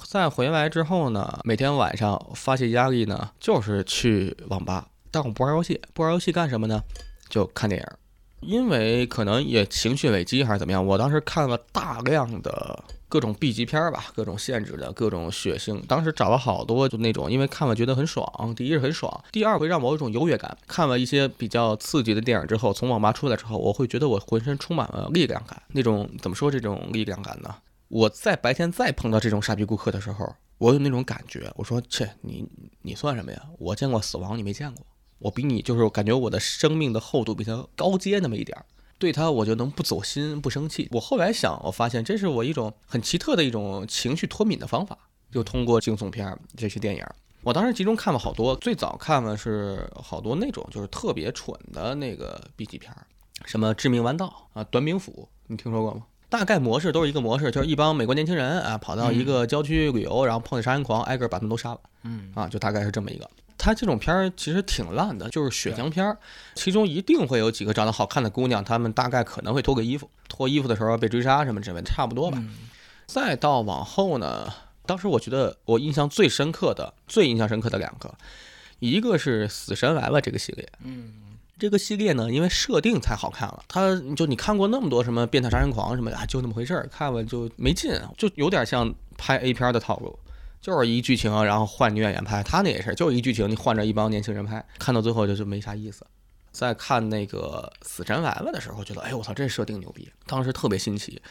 [0.06, 6.82] 再回来之后呢，每天晚上发泄压力呢，就是去网吧，但我不玩游戏，不玩游戏干什么呢？
[7.30, 7.88] 就看电影。
[8.42, 15.80] 因为可能也情绪累积还是怎么样，我当时看了大量的各种 B 级片儿吧，各种限制的，各种血腥。
[15.86, 18.54] 当时找了好多，就那种，因为看了觉得很爽。
[18.56, 20.58] 第一是很爽，第二会让我有一种优越感。
[20.68, 25.62] 看了一些比较刺激的电影之后，从网吧出来之后，我会觉得我浑身充满了力量感。
[25.70, 27.56] 那种怎么说这种力量感呢？
[27.90, 32.48] 我在白天再碰到这种傻逼顾客的时候，我有那种感觉，我说切，你
[32.82, 33.42] 你算什么呀？
[33.60, 34.86] 我见过死亡，你没见过。
[35.22, 38.66] 我比你就是感觉我的生命的厚度比他高阶那么一点儿，
[38.98, 40.90] 对他我就能不走心不生气。
[40.92, 44.98] 我后来想，我发现这是我一种很奇特的一种情绪脱敏的方法，
[45.32, 47.06] 就通过惊悚片这些电影。
[47.44, 53.08] 我当时集中看了好多，最早看的是好多那种就是特别蠢的那个 B 级片儿，
[53.46, 56.04] 什么《致命弯道》啊，《短柄斧》，你听说过吗？
[56.30, 61.80] 大概模式都是一个模式，就是一帮美国年轻人啊跑到一个郊区旅游，然后碰见杀人狂，挨个把他们都杀了。
[62.04, 63.30] 嗯啊，就大概是这么一个。
[63.64, 66.18] 他这种片儿其实挺烂的，就是血浆片儿，
[66.56, 72.42] 其中一定会有几个长得好看的姑娘，她们大概可能会脱个衣服，脱衣服的时候被追杀什么之类的，差不多吧。
[73.06, 74.52] 再到往后呢，
[74.88, 78.12] 当时我觉得我印象最深刻的、最印象深刻的两个，
[78.80, 81.14] 一个是《死神来了》这个系列，嗯，
[81.60, 90.18] 这个系列呢，因为设定才好看了，它就你看过那么多什么变态杀人狂什么的，啊，就那么回事儿，看了就没劲，就有点像拍 A 片的套路。
[90.62, 96.06] 就是一剧情，然后换女演员拍，他那也是，就是一剧情，你换着一帮年轻人拍，看到最后就就没啥意思。
[96.52, 101.22] 在看那个《死神来了》的时候，觉得哎我操，这设定牛逼，当时特别新奇。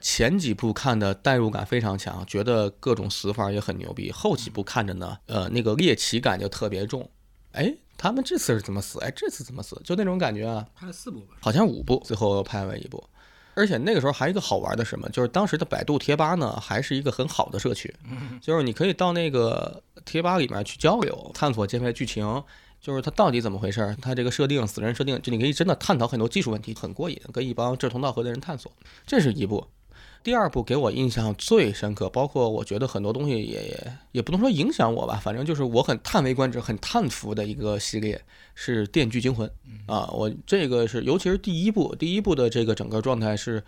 [0.00, 4.12] 前几部看的代入感非常强，觉得各种死法也很牛逼。
[4.12, 7.10] 后几部看着呢，呃，那个猎奇感就特别重。
[7.52, 9.00] 哎，他们这次是怎么死？
[9.00, 9.80] 哎，这次怎么死？
[9.84, 10.64] 就那种感觉啊。
[10.76, 13.02] 拍了四部吧，好像五部，最后又拍了一部。
[13.58, 17.92] 而且那个时候还有一个好玩的什么，就是当时的百度贴吧呢，还是一个很好的社区，
[18.40, 22.44] 就是你可以到那个贴吧里面去交流，探索这片剧情，
[22.80, 28.70] 就是它到底怎么回事，它这个设定、死人设定，就你可以真的探讨很多技术问题，很过瘾，跟一帮志同道合的人探索。
[29.04, 29.66] 这是一部。
[30.22, 38.20] 第二部给我印象最深刻，包括我觉得很多东西也也也不能说影响我吧，反正就是我很叹为观止、很叹服的一个系列
[38.54, 39.48] 是《电锯惊魂》
[39.92, 40.10] 啊。
[40.12, 43.62] 我这个是尤其是第一部，第一部的这个整个状态是，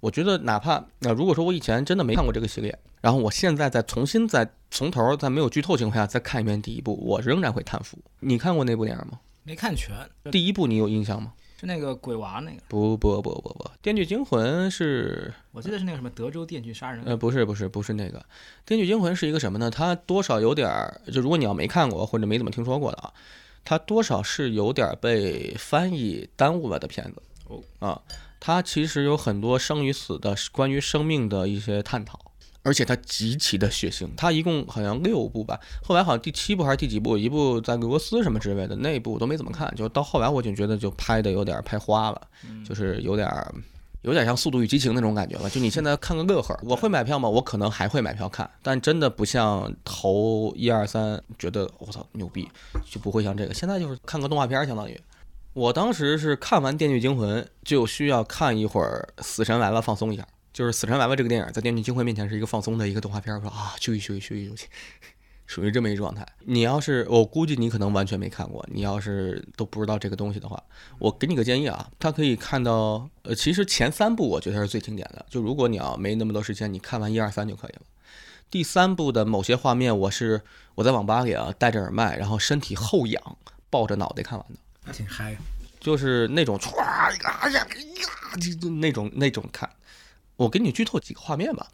[0.00, 7.96] 我觉得哪怕那如果说我以前真的没看过这个系列，然后我现在再重新再从头在没有剧透情况下再看一遍第一部，我仍然会叹服。
[8.20, 9.20] 你看过那部电影吗？
[9.44, 9.94] 没看全。
[10.30, 11.32] 第一部你有印象吗？
[11.62, 12.60] 是那个鬼娃那个？
[12.66, 17.04] 不不不不不，《电锯惊魂》是我记得是那个什么德州电锯杀人。
[17.04, 18.18] 呃，不是不是不是那个，
[18.66, 19.70] 《电锯惊魂》是一个什么呢？
[19.70, 23.12] 它多少有点儿，就如果你要没看过或者没怎么听说过的啊，
[23.64, 27.22] 它多少是有点被翻译耽误了的片子。
[27.46, 28.02] 哦啊，
[28.40, 32.18] 它其实有很多生与死的关于生命的一些探讨。
[32.62, 42.20] 而且它极其的血腥，它一共好像六部吧，后来好像第七部还是第几部，一部在俄罗斯什么之类的，那部都没怎么看，就到后来我就觉得就拍的有点拍花了，
[42.66, 43.28] 就是有点
[44.02, 45.48] 有点像《速度与激情》那种感觉了。
[45.50, 47.28] 就你现在看个乐呵，我会买票吗？
[47.28, 52.48] 我可能还会买票看，但真的不像头一二三觉得我操牛逼，
[52.90, 53.54] 就不会像这个。
[53.54, 55.00] 现在就是看个动画片，相当于。
[55.52, 60.26] 我当时是看完《电锯惊魂》，就需要看一会儿《死神来了》，放松一下。
[60.52, 63.34] 就是《死神来了》这个电影，在《电锯惊魂》面前是一个放松的一个动画片。
[63.34, 64.66] 我说啊，休息休息休息休息，
[65.46, 66.26] 属于这么一状态。
[66.40, 68.62] 你要是，我估计你可能完全没看过。
[68.70, 70.62] 你要是都不知道这个东西的话，
[70.98, 75.24] 我给你个建议啊，它可以看到，呃，其实前三部我觉得是最经典的。
[75.30, 77.82] 就如果你要没那么多时间，你看完一二三就可以了。
[78.50, 80.42] 第三部的某些画面，我是
[80.74, 83.38] 我在网吧里啊，戴着耳麦，然后身体后仰，
[83.70, 84.58] 抱着脑袋看完的。
[84.84, 85.34] 还挺嗨，
[85.80, 87.66] 就是那种唰呀呀，
[88.60, 89.70] 就那种那种看。
[90.36, 91.68] 我给你剧透几个画面吧。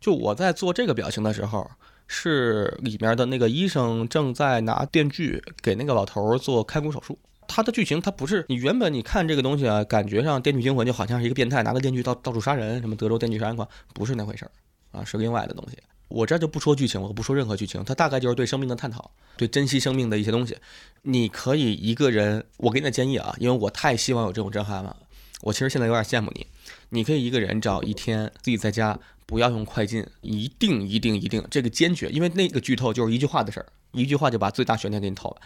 [0.00, 1.70] 就我在做这个表情的时候，
[2.06, 7.18] 是里面的那个医生正在拿电锯给那个老头做开骨手术。
[7.46, 14.50] 他的剧情他不是你原本你看这个东西啊，感觉上《电锯惊魂》就好像是一个变态拿个电锯到到处杀人，什么德州电锯杀人狂，不是那回事儿
[14.92, 15.78] 啊，是另外的东西。
[16.08, 20.56] 我这就不说剧情，我不说任何剧情，它大概就是对生命的探讨，对珍惜生命的一些东西。
[21.02, 24.96] 你可以一个人，我给你的建议啊，因为我太希望有这种震撼了。
[25.42, 26.46] 我其实现在有点羡慕你，
[26.94, 35.36] 你可以一个人找一天自己在家，不要用快进，一定一定一定，这个坚决，因为那个剧透就是一句话的事儿，一句话就把最大悬念给你透了。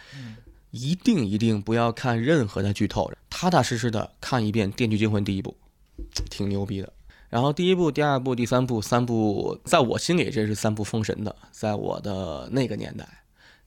[0.71, 5.57] 一定一定不要看任何的剧透，踏踏实实的看一遍《电锯惊魂》第一部，
[6.29, 6.93] 挺牛逼的。
[7.31, 11.35] 然后第一部、第二部、第三部，三部在我心里这是三部封神的。
[11.51, 13.09] 在我的那个年代，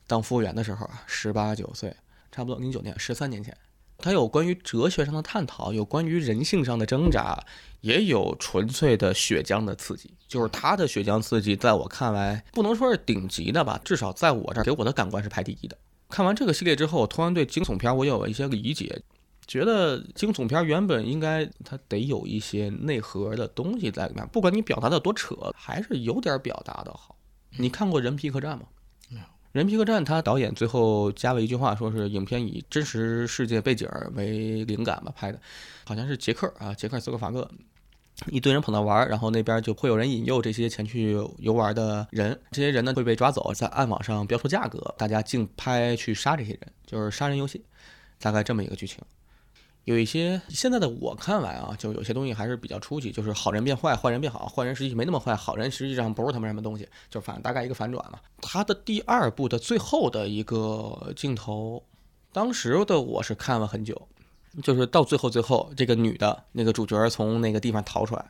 [0.06, 1.96] 当服务员的时候啊，十八九岁，
[2.32, 3.56] 差不多零九年，十三年前，
[3.98, 7.44] 它有关于哲学上的探讨，有关于人性上的挣扎，
[7.82, 10.14] 也有纯粹的血浆的刺激。
[10.28, 15.78] 就是它的血浆刺激，在我看来不能说是顶级的吧，至少在我这儿给我的感官是排第一的。
[16.10, 19.02] 看完这个系列之后，我突然对惊悚片我有了一些理解。
[19.48, 27.18] 觉得惊悚片原本应该它得有一些内核的东西在里面，不管你表达的多扯，还是有点表达的好。
[27.58, 28.68] 你看过《人皮客栈》吗？
[29.54, 35.38] 《人皮客栈》他导演最后加了一句话，说是影片以真实世界背景为灵感吧拍的，
[35.84, 37.46] 好像是捷克啊，捷克斯洛伐克，
[38.28, 47.62] 一堆人捧着玩，然后那边就会有人引诱这些前去游玩的人，这些人呢会被抓走，在暗网上标出价格，大家竞拍去杀这些人，就是杀人游戏，
[48.22, 49.00] 大概这么一个剧情。
[49.92, 58.20] 有一些现在的我看来啊，就有些东西还是比较初级，就是好人变坏，坏人变好，坏人实际没那么坏，好人实际上不是他们什么东西，就反正大概一个反转嘛。
[58.42, 61.84] 他的第二部的最后的一个镜头，
[62.32, 64.08] 当时的我是看了很久，
[64.64, 68.26] 就是到最后最后，这个女的那个主角从那个地方逃出来，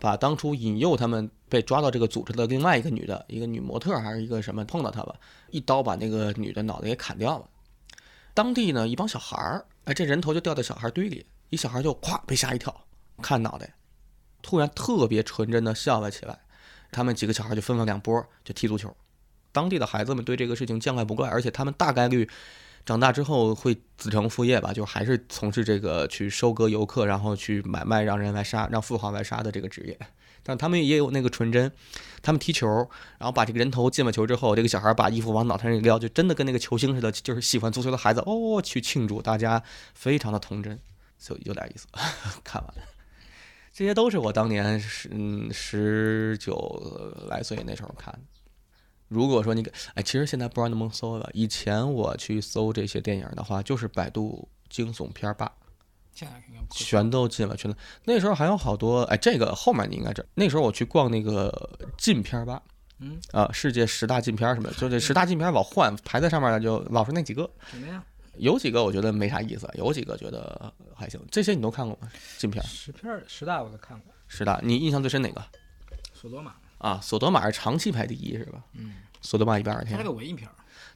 [0.00, 5.14] 把当初引诱他们被抓到这个组织的另外一个女的，一个女模特还是一个什么碰到他了，
[5.50, 7.44] 一刀把那个女的脑袋给砍掉了。
[8.34, 12.84] 当地呢，一帮小孩儿，哎，这人头就掉在小孩堆里，一小孩就咵被吓一跳，
[13.22, 13.72] 看脑袋，
[14.42, 16.38] 突然特别纯真的笑了起来。
[16.90, 18.94] 他们几个小孩就分了两波，就踢足球。
[19.52, 22.28] 当地的孩子们对这个事情见怪不怪，而且他们大概率
[22.84, 29.98] 长大之后会子承父业吧，就还是从事这个去收割游客，然后去买卖，让人来杀，让富豪来杀的这个职业。
[30.46, 31.70] 但他们也有那个纯真，
[32.22, 32.66] 他们踢球，
[33.18, 39.60] 然后把这个人头进了球之后，这个小孩把衣服往脑袋上一撩，就真的跟那个球星似的，就是喜欢足球的孩子哦去庆祝，大家
[39.92, 40.78] 非常的童真，
[41.18, 41.86] 就有点意思。
[42.44, 42.74] 看完，
[43.72, 48.20] 这些都是我当年十嗯十九来岁那时候看的。
[49.08, 51.28] 如果说你给哎，其实现在不知道能不能搜了。
[51.32, 55.52] 以前我去搜这些电影的话，就是百度惊悚片吧。
[56.70, 57.76] 全都进了，全都。
[58.04, 60.28] 那时候还有好多，哎，这个后面你应该知道。
[60.34, 61.50] 那时候我去逛那个
[61.98, 62.62] 禁片吧，
[63.00, 67.48] 嗯啊，世界十大禁片什么，就这十大禁片老换，排在上面的就老是那几个。
[67.70, 68.02] 怎么样？
[68.38, 71.20] 有几个我觉得没啥意思，有几个觉得还行。
[71.30, 72.08] 这些你都看过吗？
[72.38, 72.62] 禁片？
[72.64, 74.12] 十片十大我都看过。
[74.28, 75.42] 十大，你印象最深哪个？
[76.12, 76.54] 索多玛。
[76.78, 78.62] 啊，索多玛是长期排第一是吧？
[78.72, 78.94] 嗯。
[79.22, 79.96] 索多玛一百二十天。
[79.96, 80.48] 它是个文艺片。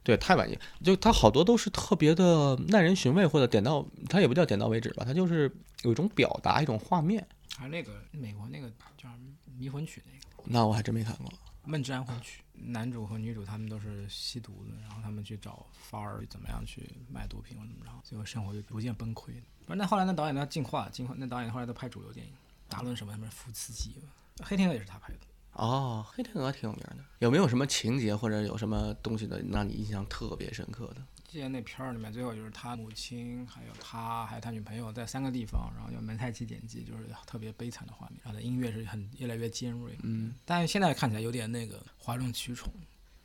[0.03, 7.26] 对，太文艺，就它好多都是特别的耐人寻味，或者点到，它也不叫点到为止吧，它就是有一种表达，一种画面。
[7.57, 9.09] 还有那个美国那个叫
[9.59, 11.26] 《迷魂曲》那个，那我还真没看过。
[11.64, 19.32] 《梦之安魂曲》，男主和女主他们都是吸毒的，然后他们去找法儿怎么样去卖毒品或怎么着，最后生活就逐渐崩溃。
[19.66, 22.32] 不是，那后来那导演他进化，进化，那导演后来都拍主流电影，
[22.68, 23.96] 达伦什么什么福斯基，
[24.42, 25.18] 黑天鹅也是他拍的。
[25.61, 31.02] 哦，黑天鹅挺有名的，有没有什么情节或者有什么东西的让你印象特别深刻的？
[31.28, 38.18] 记得那片儿里面最后就是他母亲，还有他，还有他女朋友在三个地方，然后用蒙太奇剪辑，就是特别悲惨的画面。
[38.24, 42.72] 然后音乐是很越来越尖锐，嗯，但是现在看起来有点那个哗众取宠。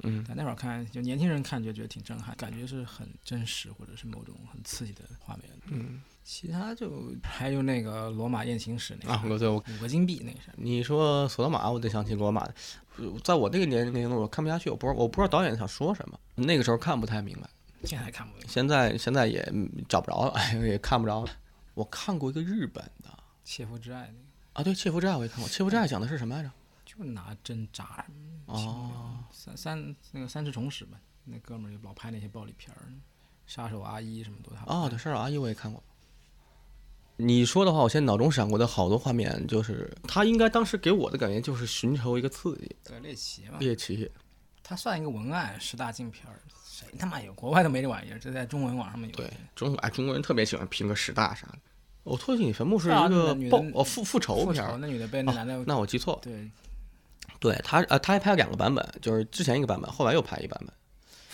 [0.04, 5.46] 嗯，但那会儿看，就年轻人看就觉得挺震撼，感觉是很真实，或者是某种很刺激的画面。
[5.68, 10.50] 嗯，其他就还有那个罗马艳情史那个啊，对我五个金币那个是。
[10.56, 12.50] 你说索多玛，我就想起罗马
[13.24, 17.48] 在我那个年龄，我看不下去，我不知道我不知道导演想说什么，那个时候看不太明白。
[17.84, 18.50] 现在看不明白。
[18.52, 21.32] 现在现在也嗯找不着了，哎，也看不着了。
[21.76, 23.10] 我看过一个日本的
[23.44, 24.20] 切肤之爱那个，
[24.54, 26.52] 啊，对《切肤之爱》我也看过，《切肤之爱》讲的是什么来着？
[26.84, 28.04] 就拿针扎
[28.48, 32.90] 哦，三三那个三只虫史嘛，那哥们儿就老拍那些暴力片儿，
[33.46, 35.84] 杀手阿姨什么都他哦，对，《杀手阿姨》我也看过。
[37.18, 44.12] 你说的话，我现在脑中闪过的好多画面，就是他应该当时给我的感觉就是寻求一个刺激，对猎奇嘛，猎奇。
[44.62, 47.32] 他算一个文案十大禁片儿，谁他妈有？
[47.34, 49.16] 国外都没这玩意儿，这在中文网上面有。
[49.16, 51.60] 对，中哎中国人特别喜欢评个十大啥的。
[52.04, 56.20] 我托起你坟墓是啊一个报哦复复仇片儿，那女的被那男的、那我记错了。
[56.22, 56.52] 对
[57.40, 60.74] 对他呃他还拍了两个版本，就是之前一个版本，后来又拍一版本，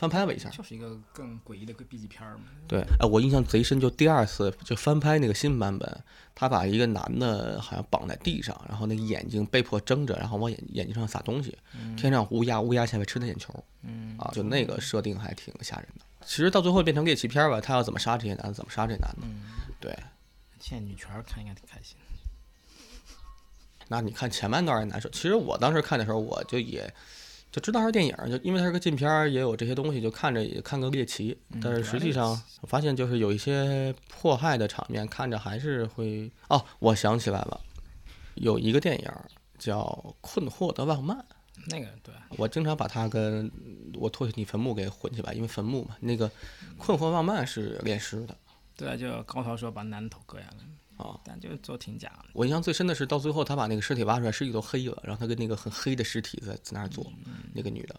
[0.02, 0.50] 翻拍了一下。
[0.50, 2.46] 就是一个更诡异的个 B 级片儿嘛。
[2.68, 11.56] 对，哎，我印象贼深，就第二次就翻拍那个新版本，他把一个男的好像绑在地上，然后那个眼睛被迫睁着，然后往眼眼睛上撒东西，
[11.96, 16.06] 天上乌鸦，乌鸦下面吃他眼球，嗯啊，就那个设定还挺吓人的。
[16.26, 19.44] 其实到最后变成猎奇片儿吧，他要怎么杀这些男的，怎么杀这男的，嗯，
[19.80, 19.96] 对。
[20.60, 21.96] 现在女权看应该挺开心。
[23.88, 25.10] 那你看前半段也难受。
[25.10, 26.94] 其实我当时看的时候，我就也
[27.52, 31.38] 就知道是电影，就因为它是个禁片儿，也有这些东西，就看着也看个猎奇。
[31.62, 32.30] 但是实际上，
[32.62, 36.64] 我发现就是有一些迫害的场面，看着还是会哦。
[36.80, 37.60] 我想起来了，
[38.36, 39.12] 有一个电影
[39.60, 39.82] 叫
[40.22, 41.18] 《困惑的浪漫》，
[41.68, 43.52] 那个对，我经常把它跟
[43.96, 46.30] 我托起你坟墓给混起来，因为坟墓嘛，那个
[46.78, 48.36] 《困惑浪漫》是炼尸的。
[48.78, 50.64] 对啊，就高潮时候把男的头割下来，
[51.02, 52.26] 啊，但就做挺假的。
[52.34, 57.06] 我印象最深的是到最后，他把那个尸体挖出来，尸体都黑了，然后他跟那个很黑的尸体在在那儿做，
[57.54, 57.96] 那个女的。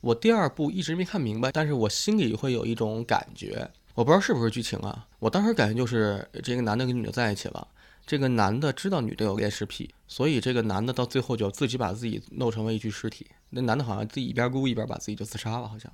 [0.00, 5.06] 我第二部一直没看明白，但是我心里会有一种感觉，我不知道是不是剧情啊。
[5.18, 7.66] 我当时感觉就是这个男的跟女的在一起了，
[8.04, 13.26] 这个男的知道女的有恋尸癖，所以这个男的到最后就自己把自己弄成了一具尸体。
[13.48, 15.90] 那男的好像自己一边哭一边把自己就自杀了，好像。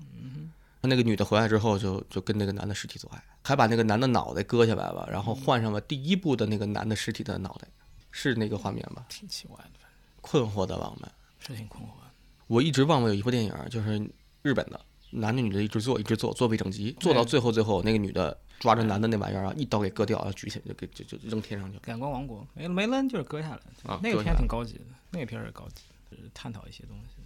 [0.82, 7.68] 那个女的回来之后就就跟那个男的尸体做爱，还把那个男的脑袋割下来了，然后换上了第一部的那个男的尸体的脑袋，
[8.10, 9.04] 是那个画面吧？
[9.08, 9.80] 挺奇怪的，
[10.20, 11.10] 困惑的浪漫。
[11.40, 12.10] 是挺困惑的。
[12.46, 13.98] 我一直忘了有一部电影，就是
[14.42, 21.82] 日本的，男的女的一直做，一直做，做未整集，做到最后最后，那个女的抓着男的那玩意儿啊，一刀给割掉，然后举起来就给就就扔天上去了。
[21.82, 27.22] 感官王国没没扔就是割下来，啊那个片挺高级的，那个片儿也高级，就是探讨一些东西，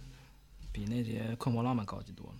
[0.71, 2.33] 比那些困惑浪漫高级多了。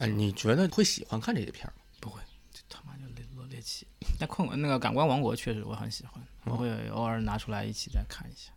[0.00, 1.82] 哎，你觉得会喜欢看这些片儿吗？
[2.00, 2.20] 不会，
[2.52, 3.86] 这他妈就猎罗猎奇。
[4.18, 8.50] 但困那个感官王国确实我很喜欢，我会偶尔拿出来一起再看一下。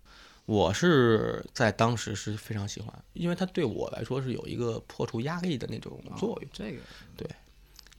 [0.45, 6.79] 我是在当时是非常喜欢，因为它对我来说是有一个破除压力的那种作用，这个
[7.17, 7.29] 对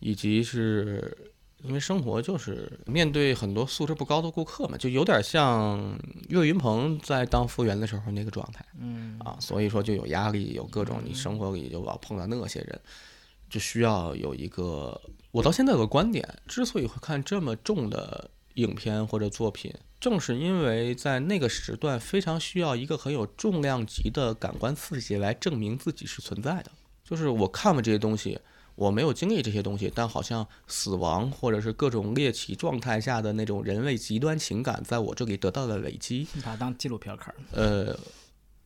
[0.00, 1.16] 以及是
[1.62, 8.64] 因为生活就是面对很多素质不高的顾客嘛，就有点像岳云鹏在当服务员的时候那个状态。
[8.78, 12.80] 嗯啊，所以说就有压力，有各种你生活里就老碰到那些人，
[13.54, 15.00] 就需要有一个。
[15.30, 26.72] 我到现在有个观点，之所以会看这么重的影片或者作品，正是因为在那个时段非常需要一个很有重量级的感官刺激来证明自己是存在的。
[27.04, 28.40] 就是我看了这些东西，
[28.74, 36.26] 我没有经历这些东西，但好像死亡或者是各种猎奇状态下的那种人类极端情感，在我这里得到了累积。
[36.32, 37.96] 你把它当纪录片看，呃，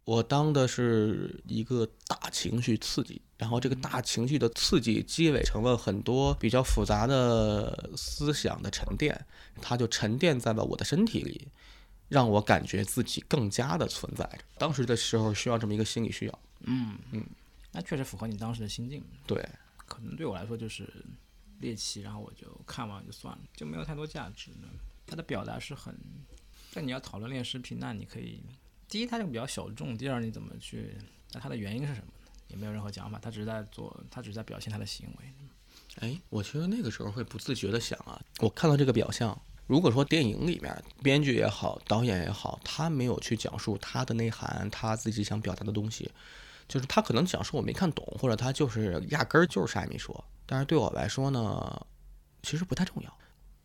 [0.05, 9.25] 我当的是一个大情绪刺激，然后这个大情绪的刺激积累成了很多比较复杂的思想的沉淀，
[9.63, 11.47] 它就沉淀在了我的身体里，
[12.09, 14.45] 让我感觉自己更加的存在着。
[14.59, 17.25] 当时的时候需要这么一个心理需要，嗯嗯，
[17.71, 19.05] 那确实符合你当时的心境。
[19.25, 20.93] 对，可能对我来说就是
[21.61, 24.69] 猎奇，然后我就看完就算了，就没有太多价值呢。
[25.07, 25.97] 它的表达是很，
[26.75, 28.43] 但你要讨论恋尸癖，那你可以，
[28.89, 30.97] 第一它这个比较小众，第二你怎么去，
[31.33, 32.18] 那它的原因是什么呢？
[32.49, 35.33] 也没有任何讲法，他只是在做，他只是在表现他的行为。
[36.01, 46.11] 哎，我其实那个时候会不自觉的想啊，我看到这个表象，如果说电影里面编剧也好，导演也好，他没有去讲述他的内涵，他自己想表达的东西，
[46.69, 50.25] 就是他可能讲述我没看懂，或者他就是压根儿就是啥也没说。
[50.47, 51.87] 但是对我来说呢，
[52.43, 53.19] 其实不太重要。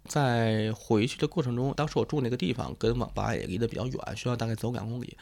[0.06, 5.18] 在回去的过程中，当时我住那个地方跟网吧也离得比较远，需要大概走两公里。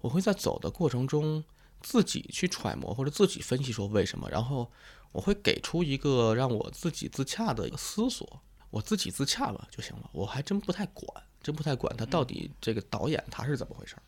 [0.00, 1.42] 我会在走的过程中
[1.88, 4.68] 自己去揣摩或者自己分析说为什么，然后
[5.12, 10.10] 我会给出一个让我自己自洽的思索，我自己自洽了就行了。
[10.12, 14.02] 我还真不太管，真不太管他到底这个导演他是怎么回事儿。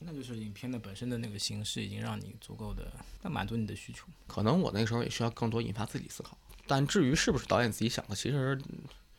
[0.00, 2.90] 那就是影片的本身的那个形式已经让你足够的，
[3.22, 4.06] 那满足你的需求。
[4.26, 6.36] 可能我那时候也需要更多引发自己思考，
[6.66, 8.60] 但至于是不是导演自己想的，其实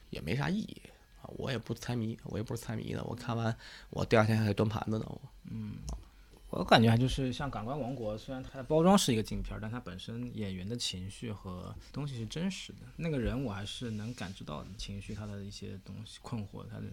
[0.09, 0.81] 也没啥意义
[1.21, 1.31] 啊。
[1.37, 3.01] 我也不猜谜，我也不是猜谜的。
[3.05, 3.55] 我看完，
[3.91, 5.05] 我第二天还得端盘子呢。
[5.07, 5.75] 我嗯，
[6.51, 12.79] 我感觉还就是像《感官王国》，虽然它的包装是一个镜片，但它本身演员的情绪和东西是真实的。
[12.97, 16.83] 那个人我还是能感知到情绪，他的一些东西困惑，他的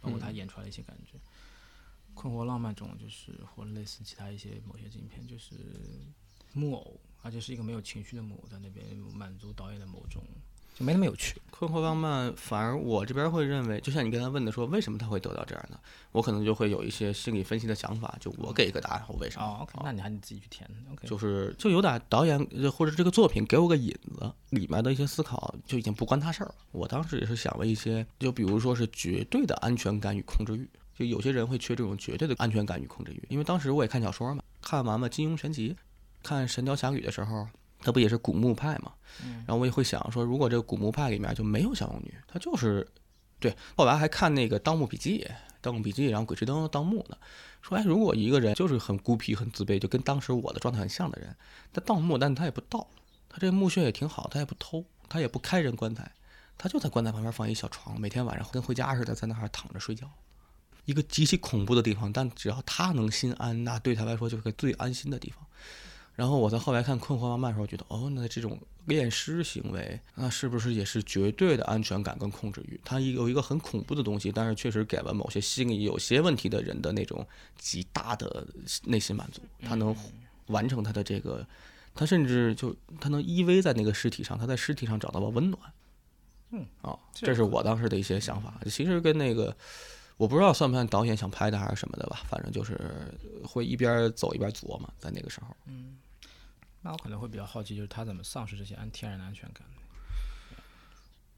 [0.00, 1.18] 包括他演出来的一些感觉。
[2.12, 5.54] 困惑浪漫中，就是或者类似其他一些某些镜片，就是
[6.52, 8.84] 木偶，而且是一个没有情绪的木偶，在那边
[9.14, 10.22] 满足导演的某种，
[10.80, 11.36] 就没那么有趣。
[11.50, 15.78] 困惑浪漫，反而我这边会认为，就像你刚才问的说，为什么他会得到这样的，
[16.10, 19.42] 我可能就会有一些心理分析的想法，就我给一个答案，我为啥？
[19.42, 20.66] 哦，OK，那你还得自己去填。
[20.90, 22.38] OK，就是就有点导演
[22.72, 26.54] 或者这个作品给我个引子，里面的一些思考就已经不关他事儿了。
[26.72, 30.66] 我当时也是想了一些，就比如说是绝对的安全感与控制欲。
[30.96, 35.70] 就有些人会缺这种绝对的安全感与控制欲，因为当时我也看小说嘛，看完了《金庸全集》，
[36.22, 37.46] 看《神雕侠侣》的时候，
[37.82, 38.92] 他不也是古墓派嘛？
[39.46, 42.86] 然后我也会想说，如果这个古墓派里面就没有小龙女，他就是，
[43.38, 43.56] 对。
[43.76, 45.18] 后来还看那个《盗墓笔记》，
[45.60, 47.18] 《盗墓笔记》，然后《鬼吹灯》盗墓的，
[47.60, 51.34] 说哎，如果一个人就是很孤僻、很自卑，就跟当时我的状态很像的人，
[51.72, 52.86] 他盗墓，但他也不盗，
[53.28, 56.12] 他这个墓穴也挺好，他也不偷，他也不开人棺材，
[56.56, 60.08] 他就在棺材旁边放一小床，每天晚上跟回家似的在那儿躺着睡觉。
[60.86, 65.46] 一个极其恐怖的地方，但只要他能心安，那对他来说就是个最安心的地方。
[66.20, 72.78] 然后我在后来看《困惑妈妈》的时候，觉得哦，那这种恋尸行为，那是不是也是绝对的安全感跟控制欲？
[72.84, 78.46] 他有一个很恐怖的东西，但是确实给了某些心理有些问题的人的那种极大的
[78.84, 79.40] 内心满足。
[79.62, 79.96] 他能
[80.48, 81.46] 完成他的这个，
[81.94, 85.62] 他甚至就他能依偎在那个尸体上，他在尸体上找到了温暖。
[86.50, 88.60] 嗯，啊，这是我当时的一些想法。
[88.66, 89.56] 其实跟那个。
[90.20, 92.78] 我不知道算不算导演想拍的还是什么的吧，反正就是
[93.42, 95.56] 会一边走一边琢磨，在那个时候。
[95.64, 95.96] 嗯，
[96.82, 99.62] 那我可能会比较好奇，就是他怎么丧失这些安天然的安全感。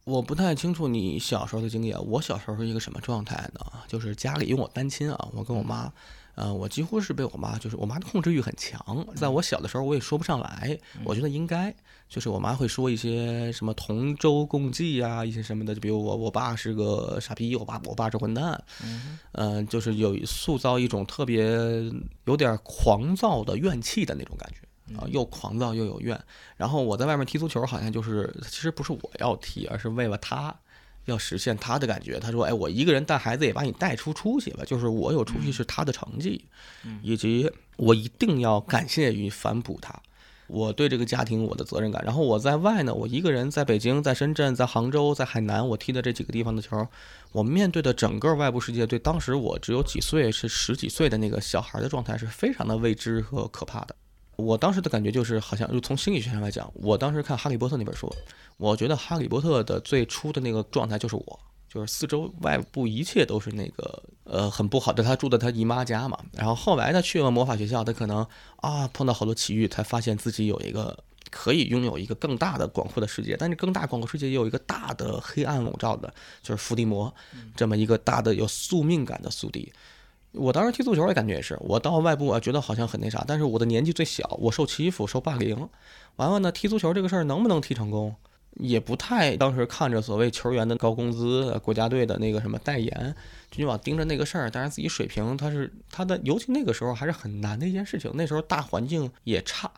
[0.04, 3.60] 我不太清楚你小时候的经历啊，我小时候是一个什么状态呢？
[3.86, 5.92] 就是家里因为我单亲啊，我跟我妈。
[6.34, 9.06] 呃，我几乎是被我妈，就是我妈的控制欲很强。
[9.14, 10.78] 在我小的时候，我也说不上来。
[11.04, 11.74] 我觉得应该，
[12.08, 15.74] 就是我妈会说一些什么同舟共济呀，一些什么的。
[15.74, 18.64] 就比如我，我爸是个傻逼，我爸，我爸是混蛋。
[19.32, 21.44] 嗯，就是有塑造一种特别
[22.24, 24.60] 有点狂躁的怨气的那种感觉
[24.96, 26.18] 啊，又狂躁又有怨。
[26.56, 30.54] 然后我在外面踢足球，好像就是其实不是我要踢，而是为了他。
[31.06, 36.44] 要实现他的感觉，他说：“哎，我一个人带孩子也把你带出出息吧，就是我有出息是他的成绩，
[37.02, 40.00] 以及我一定要感谢与反哺他，
[40.46, 42.04] 我对这个家庭我的责任感。
[42.04, 46.86] 然后我在外呢，我一个人在北京、在深圳、在杭州、在海南，我踢的这几个地方的球，
[47.32, 53.96] 我面对的整个外部世界，对当时我只有几岁，是十几岁的那个小孩的状态，是非常的未知和可怕的。”
[54.44, 58.12] 我当时的感觉就是，好像就从心理学上来讲，我当时看《哈利波特》那本书，
[58.56, 65.02] 我觉得《哈利波特》的最初的那个状态就是我，就是四周外部一切都是那个呃很不好的。
[65.02, 68.26] 他住的他姨妈家嘛，然后后来他去了魔法学校，他可能
[68.56, 70.96] 啊碰到好多奇遇，才发现自己有一个
[71.30, 76.12] 可以拥有一个更大的广阔的世界，但是更大广阔世界也有一个大的黑暗笼罩的，
[76.42, 77.14] 就是伏地魔
[77.56, 79.72] 这么一个大的有宿命感的宿敌。
[80.32, 85.68] 我当时踢足球的感觉也是，我到外部啊，觉得好像很那啥，但是我的年纪最小，我受欺负、受霸凌，
[86.16, 88.14] 完了呢，踢足球这个事儿能不能踢成功，
[88.54, 89.36] 也不太。
[89.36, 93.14] 当时看着所谓球员的高工资、国家队的那个什么代言，
[93.50, 98.10] 就你往盯着那个事儿，但是自己水平他是他的，尤其那个时候还是很难的一件事情。
[98.14, 99.70] 那时候大环境也差，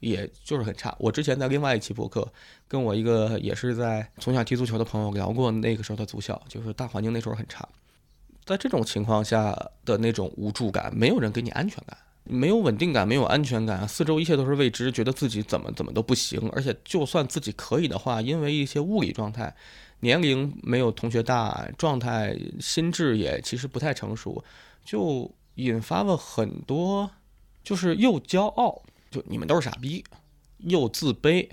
[0.00, 0.96] 也就是很差。
[0.98, 2.26] 我之前在另外一期博客
[2.66, 7.68] 跟我一个也是在从小踢足球的朋友聊过，那个时候的足校就是大环境那时候很差。
[8.48, 19.54] 在这种情况下的那种无助感，没有人给你安全感，没有稳定感，没有安全感，四周一切都是未知，觉得自己怎么怎么都不行，而且就算自己可以的话，因为一些物理状态，
[20.00, 24.42] 年龄没有同学大，状态心智也其实不太成熟，
[24.82, 27.10] 就引发了很多，
[27.62, 28.80] 就是又骄傲，
[29.10, 30.02] 就你们都是傻逼，
[30.58, 31.46] 又自卑，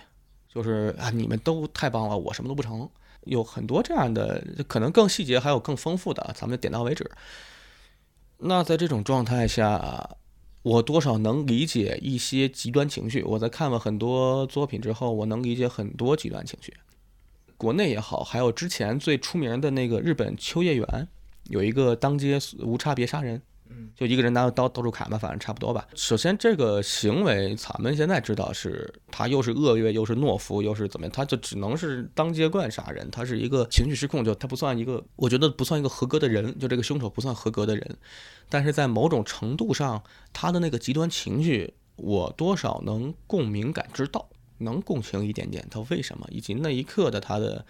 [0.48, 2.90] 就是啊你们都太棒了，我什么都不成。
[3.26, 7.10] 有很多这样的，可能更细节，还有更丰富的，咱们点到为止。
[8.38, 10.18] 那在这种状态下，
[10.62, 13.22] 我多少能理解一些极端情绪。
[13.24, 16.74] 我在看了很多作品之后，我能理解很多极端情绪。
[17.58, 21.08] 国内也好，还有之前最出名的那个日本秋叶原，
[21.46, 23.42] 有一个当街无差别杀人，
[23.96, 25.88] 就一个人拿着刀到处砍吧，反正差不多吧。
[25.96, 37.98] 首先，这个行为咱们现在知道是他又是恶劣，又是懦夫，又是怎么样，他就只能是当街惯杀人，他是一个情绪失控，就他不算一个，我觉得不算一个合格的人，就这个凶手不算合格的人。
[38.50, 40.04] 但是在某种程度上，
[40.34, 47.66] 他的那个极端情绪，我多少能共鸣感知到，能共情一点点他为什么，以及那一刻的他的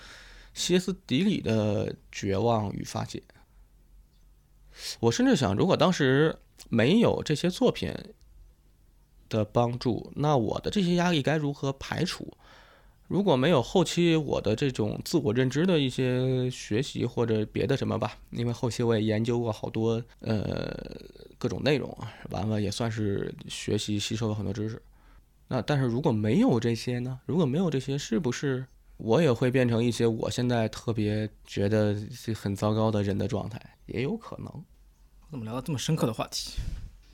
[0.54, 3.22] 歇斯底里的绝望与发泄。
[5.00, 6.36] 我甚至想，如果当时
[6.70, 7.94] 没有这些作品
[9.30, 12.32] 的帮助，那我的这些压力该如何排除？
[13.08, 20.76] 如果没有后期我的这种自我认知的一些学习或者别的什么吧，因为后期我也研究过好多呃
[21.38, 24.82] 各种内容啊，完了也算是学习吸收了很多知识。
[25.48, 27.20] 那但是如果没有这些呢？
[27.28, 28.66] 如果没有这些，是不是
[28.98, 31.96] 我也会变成一些我现在特别觉得
[32.34, 33.62] 很糟糕的人的状态？
[33.86, 34.46] 也有可能。
[34.48, 36.54] 我怎么聊到这么深刻的话题？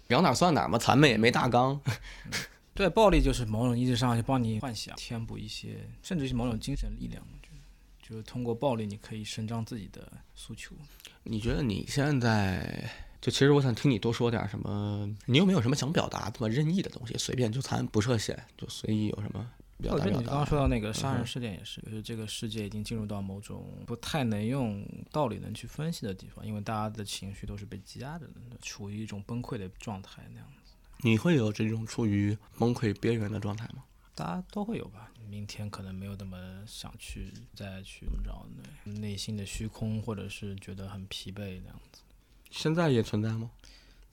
[0.07, 1.79] 聊哪算哪嘛，咱们也没大纲。
[2.73, 7.21] 对，暴力就是某种意义上就帮你幻想、填补一些，甚至是某种精神力量。
[7.32, 7.59] 我觉得，
[8.01, 10.75] 就是通过暴力，你可以伸张自己的诉求。
[11.23, 15.09] 你觉得你现在就其实我想听你多说点什么？
[15.25, 17.17] 你有没有什么想表达这么任意的东西？
[17.17, 19.49] 随便就咱不设限，就随意有什么。
[19.89, 30.73] 我觉得你刚刚说到那个杀人事件也是，就是这个世界已经进入到某种不太能用道理能去分析的地方，因为大家的情绪都是被积压着的，处于一种崩溃的状态那样子。
[30.97, 33.84] 你会有这种处于崩溃边缘的状态吗？
[34.13, 35.11] 大家都会有吧。
[35.27, 38.45] 明天可能没有那么想去再去怎么着，
[38.84, 42.01] 对，内心的虚空或者是觉得很疲惫那样子。
[42.49, 43.49] 现在也存在吗？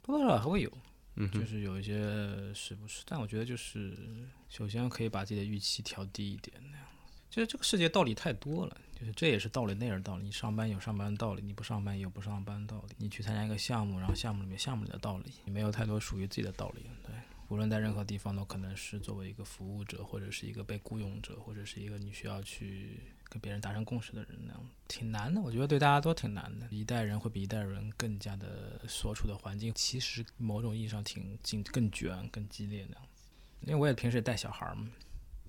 [0.02, 0.72] 多多少少还会有。
[1.32, 1.94] 就是有一些
[2.54, 3.02] 是不是？
[3.06, 3.96] 但我觉得就是，
[4.48, 6.86] 首先可以把自己的预期调低一点，那样。
[7.30, 10.24] 就是这个世界道理太多了，就是这也是道理，那也是道理。
[10.24, 12.94] 你上班有上班的道理，你不上班有不上班的道理。
[12.96, 16.82] 你去参加一个项目，然后项目里面项目里的道理，你没有太多属于自己的道理。
[17.04, 17.14] 对，
[17.48, 23.00] 无论在任何地方，都可能是作为一个服务者，或者是一个被雇佣者，或者是一个你需要去。
[23.28, 26.66] 跟别人达成共识的人那样挺难的，我觉得对大家都挺难的。
[26.70, 33.24] 一代人会比一代人更加的所处的环境，其实某种意义上挺紧、更卷、更激烈那样子。
[33.60, 34.88] 因为我也平时也带小孩嘛，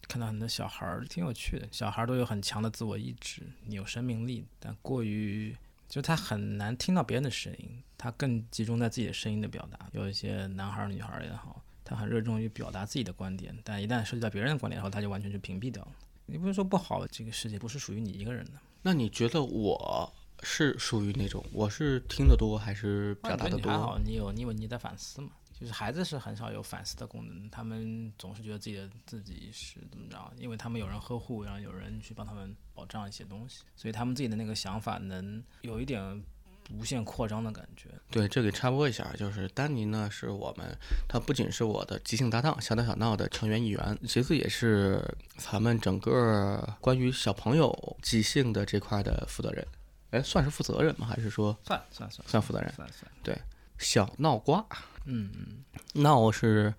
[0.07, 5.55] 看到很多小孩儿挺有趣的，小孩儿都有很强的自我意志，有生命力，但过于
[5.87, 9.87] 就他很难听到别人的声音，他更集中在自己的声音的表达。
[9.93, 15.91] 有一些男孩儿、女孩儿也好，他很热衷于表达自己的观点，但一旦涉及到别人的观点后，他就完全就屏蔽掉了。
[16.29, 18.53] 你不是说不好，这个世界不是属于你一个人的。
[18.81, 20.13] 那你觉得我
[20.43, 23.71] 是属于那种，我是听得多还是表达的多？
[23.71, 25.31] 还好，你有，你有你在反思嘛？
[25.53, 36.23] 就是孩子是很少有反思的功能，他们总是觉得自己的自己是怎么着，因为他们有人呵护，然后有人去帮他们保障一些东西，所以他们自己的那个想法能有一点。
[36.71, 37.89] 无限扩张的感觉。
[38.11, 45.03] 对，这里插播一下，就是丹尼呢，是我们，他不仅是我的即兴搭档，小打小闹的成员一员，其次也是
[45.37, 49.67] 咱们整个关于小朋友即兴的这块的负责人。
[50.11, 51.05] 哎，算是负责人吗？
[51.05, 52.73] 还是说算算算算负责人？
[52.73, 53.11] 算算。
[53.21, 53.37] 对，
[53.77, 54.65] 小闹瓜。
[55.05, 55.63] 嗯嗯。
[56.01, 56.73] 闹是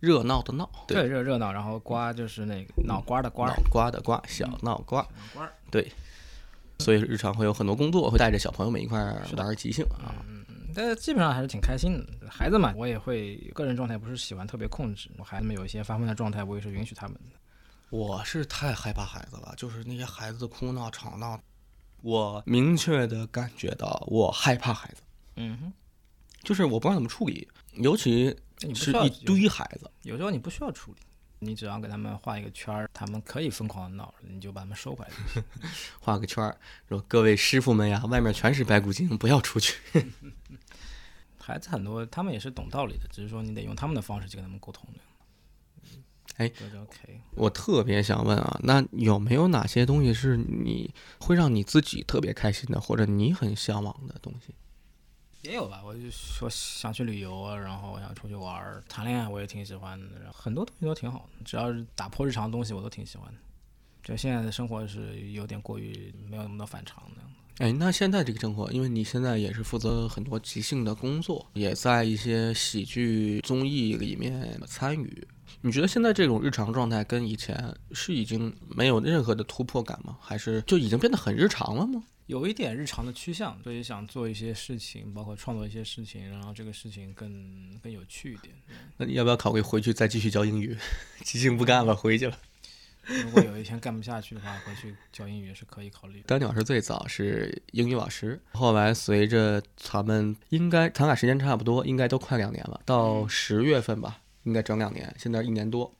[0.00, 0.68] 热闹的闹。
[0.88, 3.48] 对，热热闹，然后瓜就是那个脑瓜的瓜。
[3.48, 5.06] 脑瓜的瓜，小闹瓜。
[5.32, 5.48] 瓜。
[5.70, 5.92] 对。
[6.78, 8.98] 所以日常会有很多工作，会带着小朋友们一块
[9.36, 10.14] 玩即兴啊。
[10.28, 12.28] 嗯嗯，但基本上还是挺开心的。
[12.30, 17.36] 孩子嘛，我也会个人状态不是喜欢特别控制，我孩子们有一些发疯的状态，我也是允许他们的。
[17.90, 21.38] 我是太害怕孩子了，就是那些孩子哭闹吵闹，
[22.00, 25.02] 我明确的感觉到我害怕孩子。
[25.36, 25.72] 嗯哼，
[26.42, 28.34] 就是我不知道怎么处理，尤其
[28.74, 31.00] 是一堆孩子，有时候你不需要处理。
[31.44, 35.42] 你只要给他们画一个圈儿，他们可以疯狂的闹，你就把他们收回来。
[36.00, 36.56] 画个圈儿，
[36.88, 39.76] 说各位师傅们呀，外面全是白骨精，不要出去。
[41.38, 45.00] 孩子很多，他们也是懂道理的，只是说你得用他们的方式去跟他们沟通的。
[46.36, 54.54] 哎，OK，我特别想问啊，那有没有哪些东西是你会让你自己特别开心的，或者你很向往的东西？
[55.42, 60.32] 也有吧，我就说想去旅游啊，然后我想出去玩儿、谈恋爱，我也挺喜欢的。
[60.32, 63.38] 很多东西都挺好的，只要是打破日常的东西，我都挺喜欢的。
[64.04, 67.22] 就现在的生活是有点过于没有那么多反常的。
[67.58, 75.26] 哎，那现在这个生活，因为你现在也是负责很多即兴的工作，也在一些喜剧综艺里面参与。
[75.62, 80.18] 你觉得现在这种日常状态跟以前是已经没有任何的突破感吗？
[80.20, 82.02] 还是就已经变得很日常了吗？
[82.26, 88.54] 有一点日常的趋向，所以想做一些事情，包括创作一些事情，然后这个事情更更有趣一点。
[88.96, 90.76] 那你要不要考虑回去再继续教英语？
[91.24, 92.36] 即兴不干了，回去了。
[93.04, 96.22] 如果有一天干不下去的话，回去教英语也是可以考虑。
[96.24, 105.94] 丹尼老师最早是英语老师，后来随着咱们应该咱俩时间差不多，应该都快两年了，到十月份吧，应该整两年，现在一年多。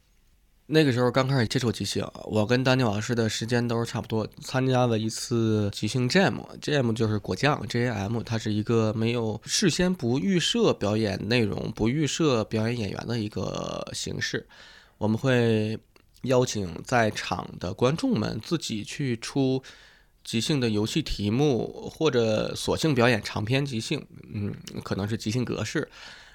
[0.66, 4.26] 那个时候刚开始接触即兴，我跟丹尼老师的时间都是差不多。
[4.40, 14.46] 参加了一次即兴 Jam，Jam 就是果酱 J A M，它是一个没有事先不预设表演内容、不预设表演演员的一个形式。
[14.96, 15.78] 我们会
[16.22, 19.62] 邀请在场的观众们自己去出
[20.24, 25.86] 即兴的游戏题目，或者索性表演长篇即兴，嗯，可能是即兴格式。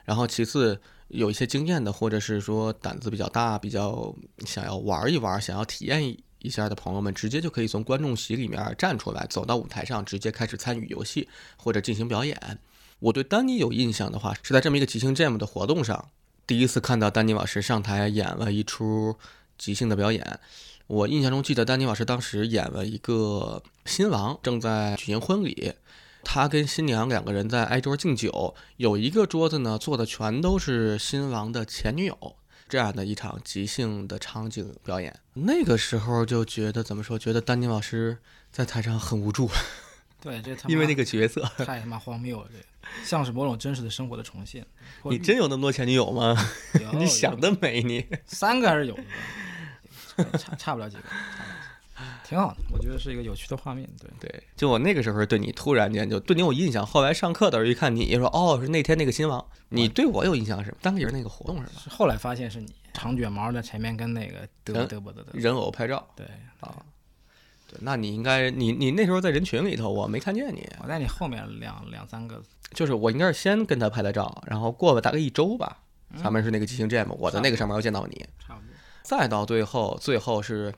[0.07, 0.81] 然后其次。
[1.09, 4.13] 有一些经验的，或者是说胆子比较大、比较
[4.45, 6.03] 想要玩一玩、想要体验
[6.39, 12.59] 一下的朋友们，直接就可以从观众席里面站出来，走到舞台上，直接开始参与游戏或者进行表演。
[12.99, 16.09] 我对丹尼有印象的话，是在这么一个即兴 Jam 的活动上，
[16.45, 19.15] 第一次看到丹尼老师上台演了一出
[19.57, 20.41] 即兴的表演。
[20.87, 25.71] 我印象中记得丹尼老师当时演了一个新郎正在举行婚礼。
[26.29, 32.35] 他跟新娘两个人在挨桌敬酒，有一个桌子呢，坐的全都是新郎的前女友，
[32.67, 35.17] 这样的一场即兴的场景表演。
[35.35, 37.17] 那个时候就觉得怎么说？
[37.17, 38.17] 觉得丹尼老师
[38.51, 39.49] 在台上很无助。
[40.19, 44.67] 对，这因为那个角色太他妈荒谬了，这像是某种真实的生活的重现。
[45.03, 46.35] 你真有那么多前女友吗？
[46.93, 48.99] 你想得美，你三个还是有
[50.17, 51.03] 的，差差不了几个。
[52.23, 53.89] 挺好的，我觉得是一个有趣的画面。
[53.99, 61.81] 对对，就我那个时候对你突然间就对你有印象，后来上课的时候一看你说哦是那天那个新王，你对我有印象是当时那个活动是吧？
[61.89, 66.07] 后来发现是你长卷毛在前面跟那个嘚嘚啵嘚嘚人偶拍照。
[66.15, 66.25] 对
[66.59, 66.75] 啊，
[67.67, 70.67] 对，那你应该你你那时候在人群里头，我没看见你。
[70.83, 72.41] 我在你后面两两三个，
[72.73, 75.79] 就是我应该是先跟他拍的照，然后过了大概一周吧，
[76.21, 78.69] 咱们是那个即兴 Jam，我在那个上面又见到你，差不多。
[79.03, 80.71] 再到最后，最后是。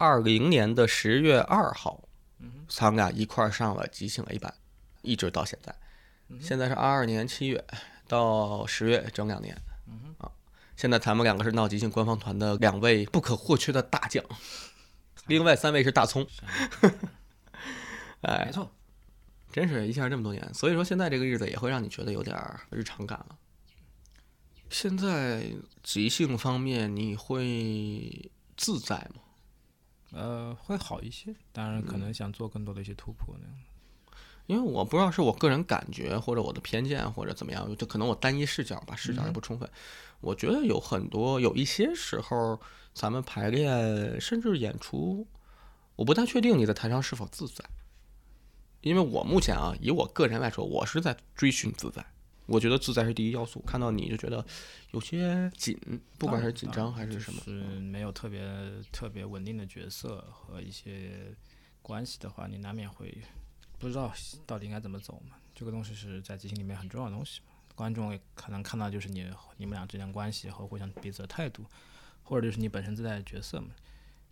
[0.00, 2.08] 二零年的十月二号，
[2.66, 4.54] 咱们俩一块儿上了即兴 A 班，
[5.02, 5.74] 一直到现在。
[6.40, 7.62] 现在是二二年七月
[8.08, 9.54] 到十月，整两年。
[10.16, 10.32] 啊，
[10.74, 14.24] 现在咱们两个是闹即兴官方团的两位不可或缺的大将，
[15.28, 16.26] 另外三位是大葱。
[18.22, 18.72] 哎，没错，
[19.52, 22.34] 真是一下这么多年，所以说现在这个日子也会让你觉得有点
[22.70, 23.36] 日常感了。
[24.70, 29.20] 现在即兴方面，你会自在吗？
[30.12, 33.56] 呃，会好一些，当然可能想做更多的一些突破那样。
[34.46, 39.70] 因为我不知道是我个人感觉，或者我的偏见，或者怎么样，就可能我单一视角吧，视角也不充分。
[40.20, 42.60] 我觉得有很多有一些时候，
[42.92, 45.24] 咱们排练甚至演出，
[45.94, 47.64] 我不太确定你在台上是否自在。
[48.80, 52.04] 因为我目前啊，以我个人来说，我是在追寻自在。
[52.50, 53.60] 我觉得自在是第一要素。
[53.60, 54.44] 看到你就觉得
[54.90, 55.78] 有些紧，
[56.18, 58.42] 不管是紧张还是什么，是没有特别
[58.90, 61.32] 特别稳定的角色和一些
[61.80, 63.16] 关系的话，你难免会
[63.78, 64.12] 不知道
[64.44, 65.36] 到底应该怎么走嘛。
[65.54, 67.52] 这个东西是在即兴里面很重要的东西嘛。
[67.76, 71.64] 观众可能看到就是你你们俩之间关系和互相彼此的态度，
[72.24, 73.68] 或者就是你本身自带的角色嘛，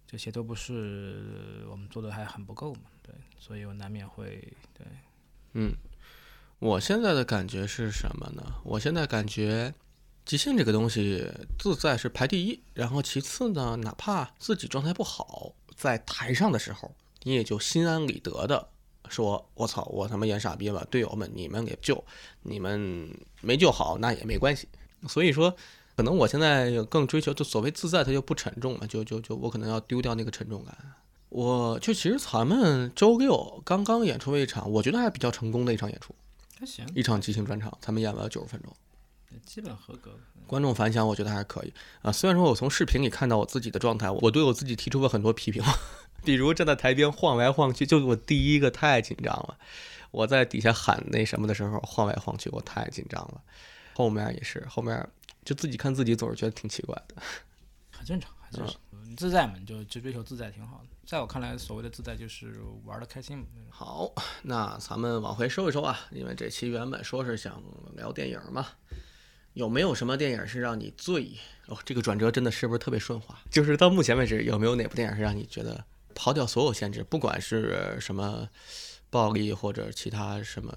[0.07, 2.91] 这些都不是我们做的还很不够嘛。
[3.01, 4.85] 对，所以我难免会对，
[5.53, 5.73] 嗯。
[6.61, 8.43] 我现在的感觉是什么呢？
[8.65, 9.73] 我现在感觉，
[10.25, 11.25] 即兴这个东西
[11.57, 16.93] 自在是排第一，然后其次呢，哪怕自己状态不好，在台上的时候，
[17.23, 18.69] 你也就心安理得的
[19.09, 22.03] 说：“我操，我他妈演傻逼了，队友们你们给救，
[22.43, 23.09] 你们
[23.41, 24.67] 没救好那也没关系。”
[25.07, 25.55] 所以说，
[25.95, 30.77] 可能我现在更追求就所谓自在，它就不沉重了，就就就我可能要丢掉那个沉重感。
[31.29, 36.13] 我就其实咱们周六刚刚演出了一场，我觉得还比较成功的一场演出。
[36.59, 38.75] 还行，一场即兴专场，他们演了九十分钟，
[39.45, 40.19] 基本合格。
[40.47, 42.11] 观众反响我觉得还可以啊。
[42.11, 45.63] 虽然说我从视频里看到我自己的状态，我对我自己提出了很多批评，
[46.25, 49.59] 比如站在台边晃来晃去，就我第一个太紧张了。
[50.11, 53.41] 我在底下喊那什么的时候晃来晃去，我太紧张了。
[53.95, 55.07] 后面也是，后面
[55.45, 57.23] 就自己看自己总是觉得挺奇怪的，
[57.93, 58.75] 很正常，很正常。
[59.17, 60.98] 自在嘛，就就追求自在挺好的。
[61.09, 63.43] 在我看来，所谓的自在就是玩的开心。
[63.71, 67.63] 好，那咱们往回收一收啊，因为这期原本说是想
[67.97, 68.67] 聊电影嘛，
[69.55, 71.33] 有没有什么电影是让你最……
[71.69, 73.35] 哦，这个转折真的是不是特别顺滑？
[73.51, 75.83] 就是到目前为止，有没有哪部电影是让你觉得
[76.15, 78.47] 抛掉所有限制，不管是什么
[79.09, 80.71] 暴力或者其他什么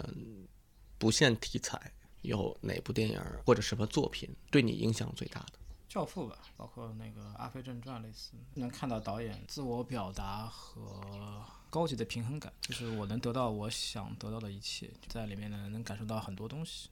[0.98, 5.60] 不限题材，有哪部电影或者什么作品对你影响最大的？
[5.92, 16.88] 教父吧，包括那个《阿飞正传》类似，能看到导演自我表达和高级的平衡感，就是我能得到我想得到的一切，在里面呢能感受到很多东西。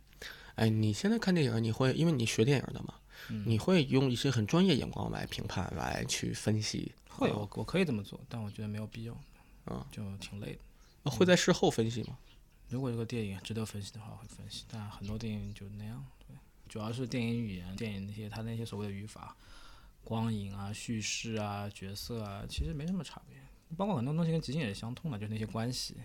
[0.56, 2.96] 哎，你现在看电影，你会因为你学电影的嘛，
[3.46, 9.18] 你会用一些很专业眼光来评判、来去分析会，我我可以这么做，但我觉得没有必要，
[9.68, 10.60] 嗯，就挺累的。
[11.04, 12.18] 那会在事后分析吗？
[12.68, 16.36] 如果这个电影值得分析的话，会分析，但很多电影就那样，对，
[16.70, 19.36] 主要是电影语言、电影那些它那些所谓的语法、
[20.04, 23.38] 光影啊、叙事啊、角色啊，其实没什么差别。
[23.76, 25.98] 包括很多东西跟集锦也是相通的，就是那些关系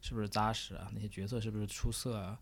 [0.00, 2.38] 是不是扎实啊，那些角色是不是出色啊，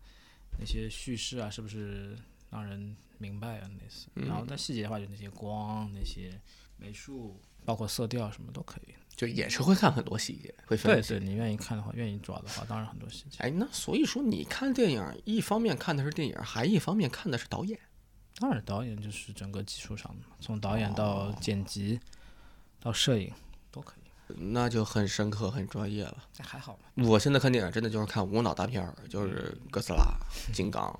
[0.57, 2.17] 那些叙事啊是不是
[2.49, 4.07] 让人明白啊，类似。
[4.15, 6.41] 然后在细节的话，就那些光、那些
[6.77, 8.93] 美术，包括色调什么都可以。
[9.19, 11.09] 就也是会看很多细节，会分析。
[11.09, 13.37] 对对，你愿意看的话，愿意抓的话，当然很多细节。
[13.39, 17.77] 哎，那所以说你看电影，一方面看的是电影，还一方面看的是导演。
[18.37, 21.99] 当然，导演就是整个技术上的，从导演到剪辑
[22.79, 23.29] 到摄影
[23.69, 24.33] 都可以。
[24.37, 26.23] 那就很深刻、很专业了。
[26.31, 26.83] 这还好吧？
[27.03, 30.05] 我现在看电影真的就是看无脑大片儿，就是哥斯拉、
[30.55, 30.97] 金刚、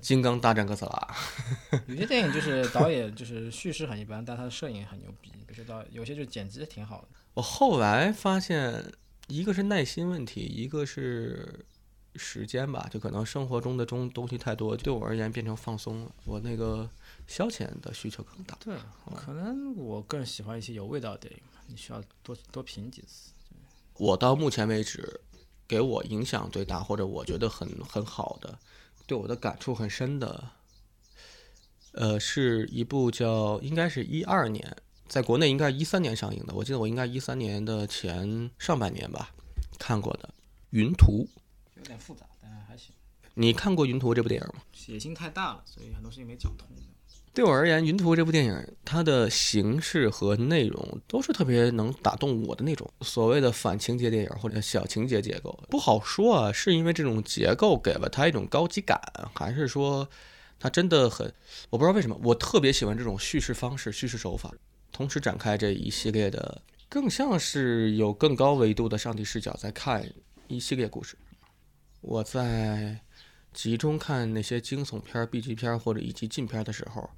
[0.00, 1.14] 金刚大战哥斯拉。
[1.86, 5.30] 有些电影就是导演就是叙事很一般，但他的摄影很牛逼。
[5.46, 7.08] 比如说导有些就剪辑挺好的。
[7.34, 8.92] 我后来发现，
[9.28, 11.64] 一个是耐心问题，一个是
[12.16, 16.12] 时间吧，就可能生活中的中东西太多，对我而言变成放松了。
[16.24, 16.88] 我那个
[17.26, 18.56] 消遣的需求更大。
[18.60, 18.76] 对，
[19.16, 23.32] 可能我更喜欢一些有味道的电影嘛，你需要多多品几次。
[23.94, 25.20] 我到目前为止，
[25.66, 28.58] 给我影响最大，或者我觉得很很好的，
[29.06, 30.50] 对我的感触很深的，
[31.92, 34.76] 呃，是一部叫应该是一二年。
[35.06, 39.34] 在国内应该是一三年上映的，我记得我应该一三年的前上半年吧
[39.78, 40.28] 看过的
[40.70, 41.28] 《云图》，
[41.76, 42.94] 有点复杂，但还行。
[43.34, 44.62] 你看过《云图》这部电影吗？
[44.86, 46.68] 野心太大了，所以很多事情没讲通。
[47.32, 59.00] 对我而言，《云图》这部电影，它的形式和内容都是特别能打动我的那种所谓的反情节电影或者小情节结构，不好说啊，是因为这种结构给了它一种高级感，
[59.34, 60.08] 还是说
[60.60, 61.26] 它真的很……
[61.70, 64.52] 我不知道为什么，我特别喜欢这种叙事方式、叙事手法。
[64.92, 70.08] 同时展开这一系列的，更像是有更高维度的上帝视角在看
[70.46, 71.16] 一系列故事。
[72.00, 73.00] 我在
[73.54, 77.08] 集中看那些惊悚片、B 级片或者一级禁片的时候，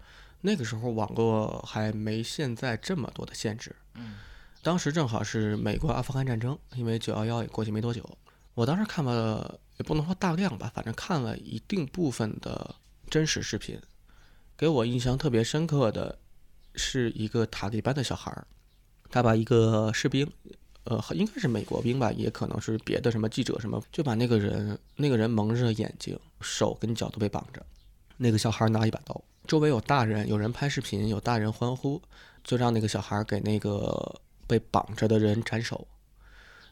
[0.42, 3.74] 那个时候网络还没现在这么多的限制。
[3.94, 4.18] 嗯，
[4.62, 8.08] 当时正好是美国阿富汗战争，因为九幺幺也过去没多久，
[8.54, 12.76] 我当时看了也不能说大量吧，反正看了一定部分的
[13.10, 13.80] 真实视频，
[14.56, 16.18] 给我印象特别深刻的。
[16.78, 18.46] 是一个塔利班的小孩儿，
[19.08, 20.30] 他把一个士兵，
[20.86, 27.64] 呃，应该是美国兵吧，也可能是别的什么记者什么，就把那个人，那个人蒙着眼睛，手跟脚都被绑着，
[28.16, 32.00] 那个小孩拿一把刀，周围有大人，有人拍视频，有大人欢呼，
[32.42, 35.86] 就让那个小孩给那个被绑着的人斩首，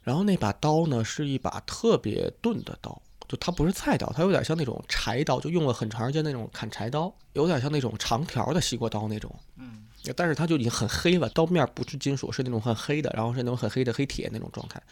[0.03, 3.03] 然后那把刀呢，是一把特别钝的刀。
[3.27, 9.35] 就它不是菜刀，它有点像那种柴刀，就用了很长时间那种砍柴刀，有点像那种长条的西瓜刀那种。
[9.57, 14.83] 嗯，但是它就已经很黑了，刀面不是金属，是那种很黑的，然后是那种很黑的黑铁那种状态。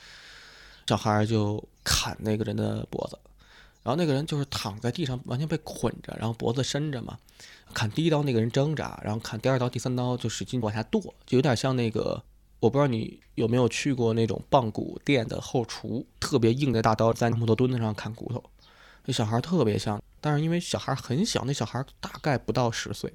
[0.87, 3.19] 小孩就砍那个人的脖子，
[3.83, 7.19] 然后那个人就是躺在地上，完全被捆着，然后脖子伸着嘛。
[7.75, 12.23] 砍第一刀那个人挣扎，然后砍第二刀、第三刀就使劲往下剁，就有点像那个。
[12.61, 18.41] 我不知道你有没有去过那种棒骨店的后厨，特别硬的大刀在木头墩子上砍骨头，
[19.05, 23.13] 那小孩特别像，但是因为小孩很小，那小孩大概不到十岁，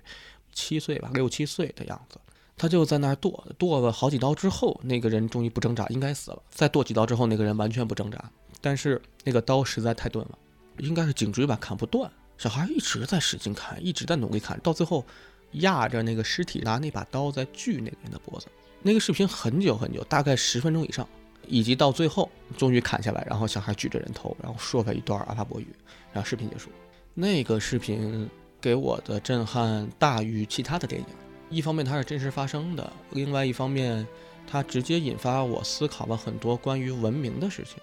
[0.57, 2.19] 七岁吧，六七岁的样子，
[2.57, 6.41] 他就在那儿剁，剁了好几刀之后，那个人终于不挣扎，应该死了。
[6.49, 10.37] 再剁几刀之后，那个人完全不挣扎，但是那个刀实在太钝了，
[10.79, 12.11] 应该是颈椎吧，砍不断。
[12.39, 15.05] 小孩一直在使劲砍，一直在努力砍，到最后
[15.51, 18.47] 压着那个尸体，拿那把刀在锯那个人的脖子。
[18.81, 21.07] 那个视频很久很久，大概十分钟以上，
[21.47, 22.27] 以及到最后
[22.57, 25.67] 终于砍下来，然后小孩举着人头，然后说了一段阿拉伯语，
[26.11, 26.71] 然后视频结束。
[27.13, 28.29] 那个视频
[28.61, 31.07] 给我的震撼大于其他的电影，
[31.49, 34.05] 一方面它是真实发生的，另外一方面
[34.45, 37.81] 它直接引发我思考了很多关于文明的事情。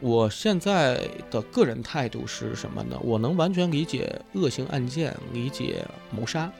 [0.00, 1.00] 我现在
[1.30, 2.98] 的个人态度是什么呢？
[3.02, 6.52] 我能完全理解恶性案件，理解谋杀。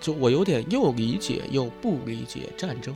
[0.00, 2.94] 就我有点又理解又不理解战争，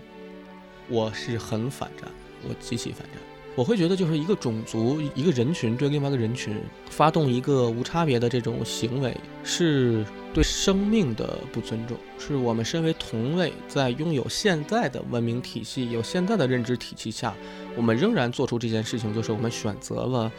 [0.89, 2.11] 我是很反战，
[2.49, 3.30] 我极其反战。
[3.57, 6.57] 我会觉得，就是一个种族、一个人群对另外一个人群
[6.89, 17.35] 发动一个无差别的这种行为，是对生命的不尊重，是我们身为同类，在拥有现在的文明体系、有现在的认知体系下，
[17.77, 20.31] 我们仍然做出这件事情，就是我们选择了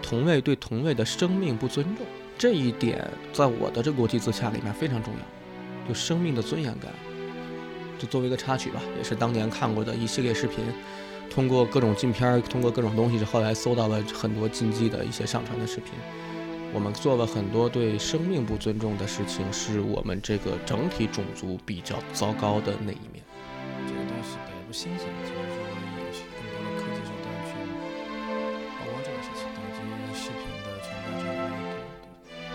[0.00, 2.06] 同类对同类的生命不尊重。
[2.38, 5.88] 这一点在我的这个国际自洽里面非常重要。
[5.88, 6.92] 就生命的尊严感，
[7.98, 10.58] 就作为一个插曲吧，也是当年看过的一系列视频，
[11.32, 15.94] 通过各种禁片，通过各种东西，后来搜到了很多禁忌的一些上传的视频。
[16.74, 23.22] 我们做了很多对生命不尊重的事情，是我们这个整体种族比较糟糕的那一面。
[23.86, 24.36] 这个东西。
[24.64, 27.52] 不新鲜，就是说有更多的科技手段去
[28.78, 29.76] 曝光这个事情，导致
[30.18, 31.68] 视频的存在者越来越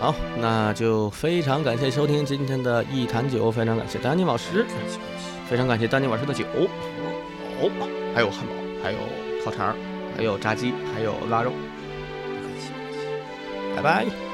[0.00, 4.66] 好，那就非常感谢收听今天的一坛酒，非常感谢丹尼老师，
[5.48, 7.70] 非常感谢丹尼老师的酒，哦，
[8.14, 8.52] 还有汉堡，
[8.88, 9.00] 还有
[9.44, 9.76] 烤肠，
[10.16, 11.56] 还有炸鸡，还有腊肉，不
[12.40, 13.76] 客气，不客气。
[13.76, 14.27] 拜拜。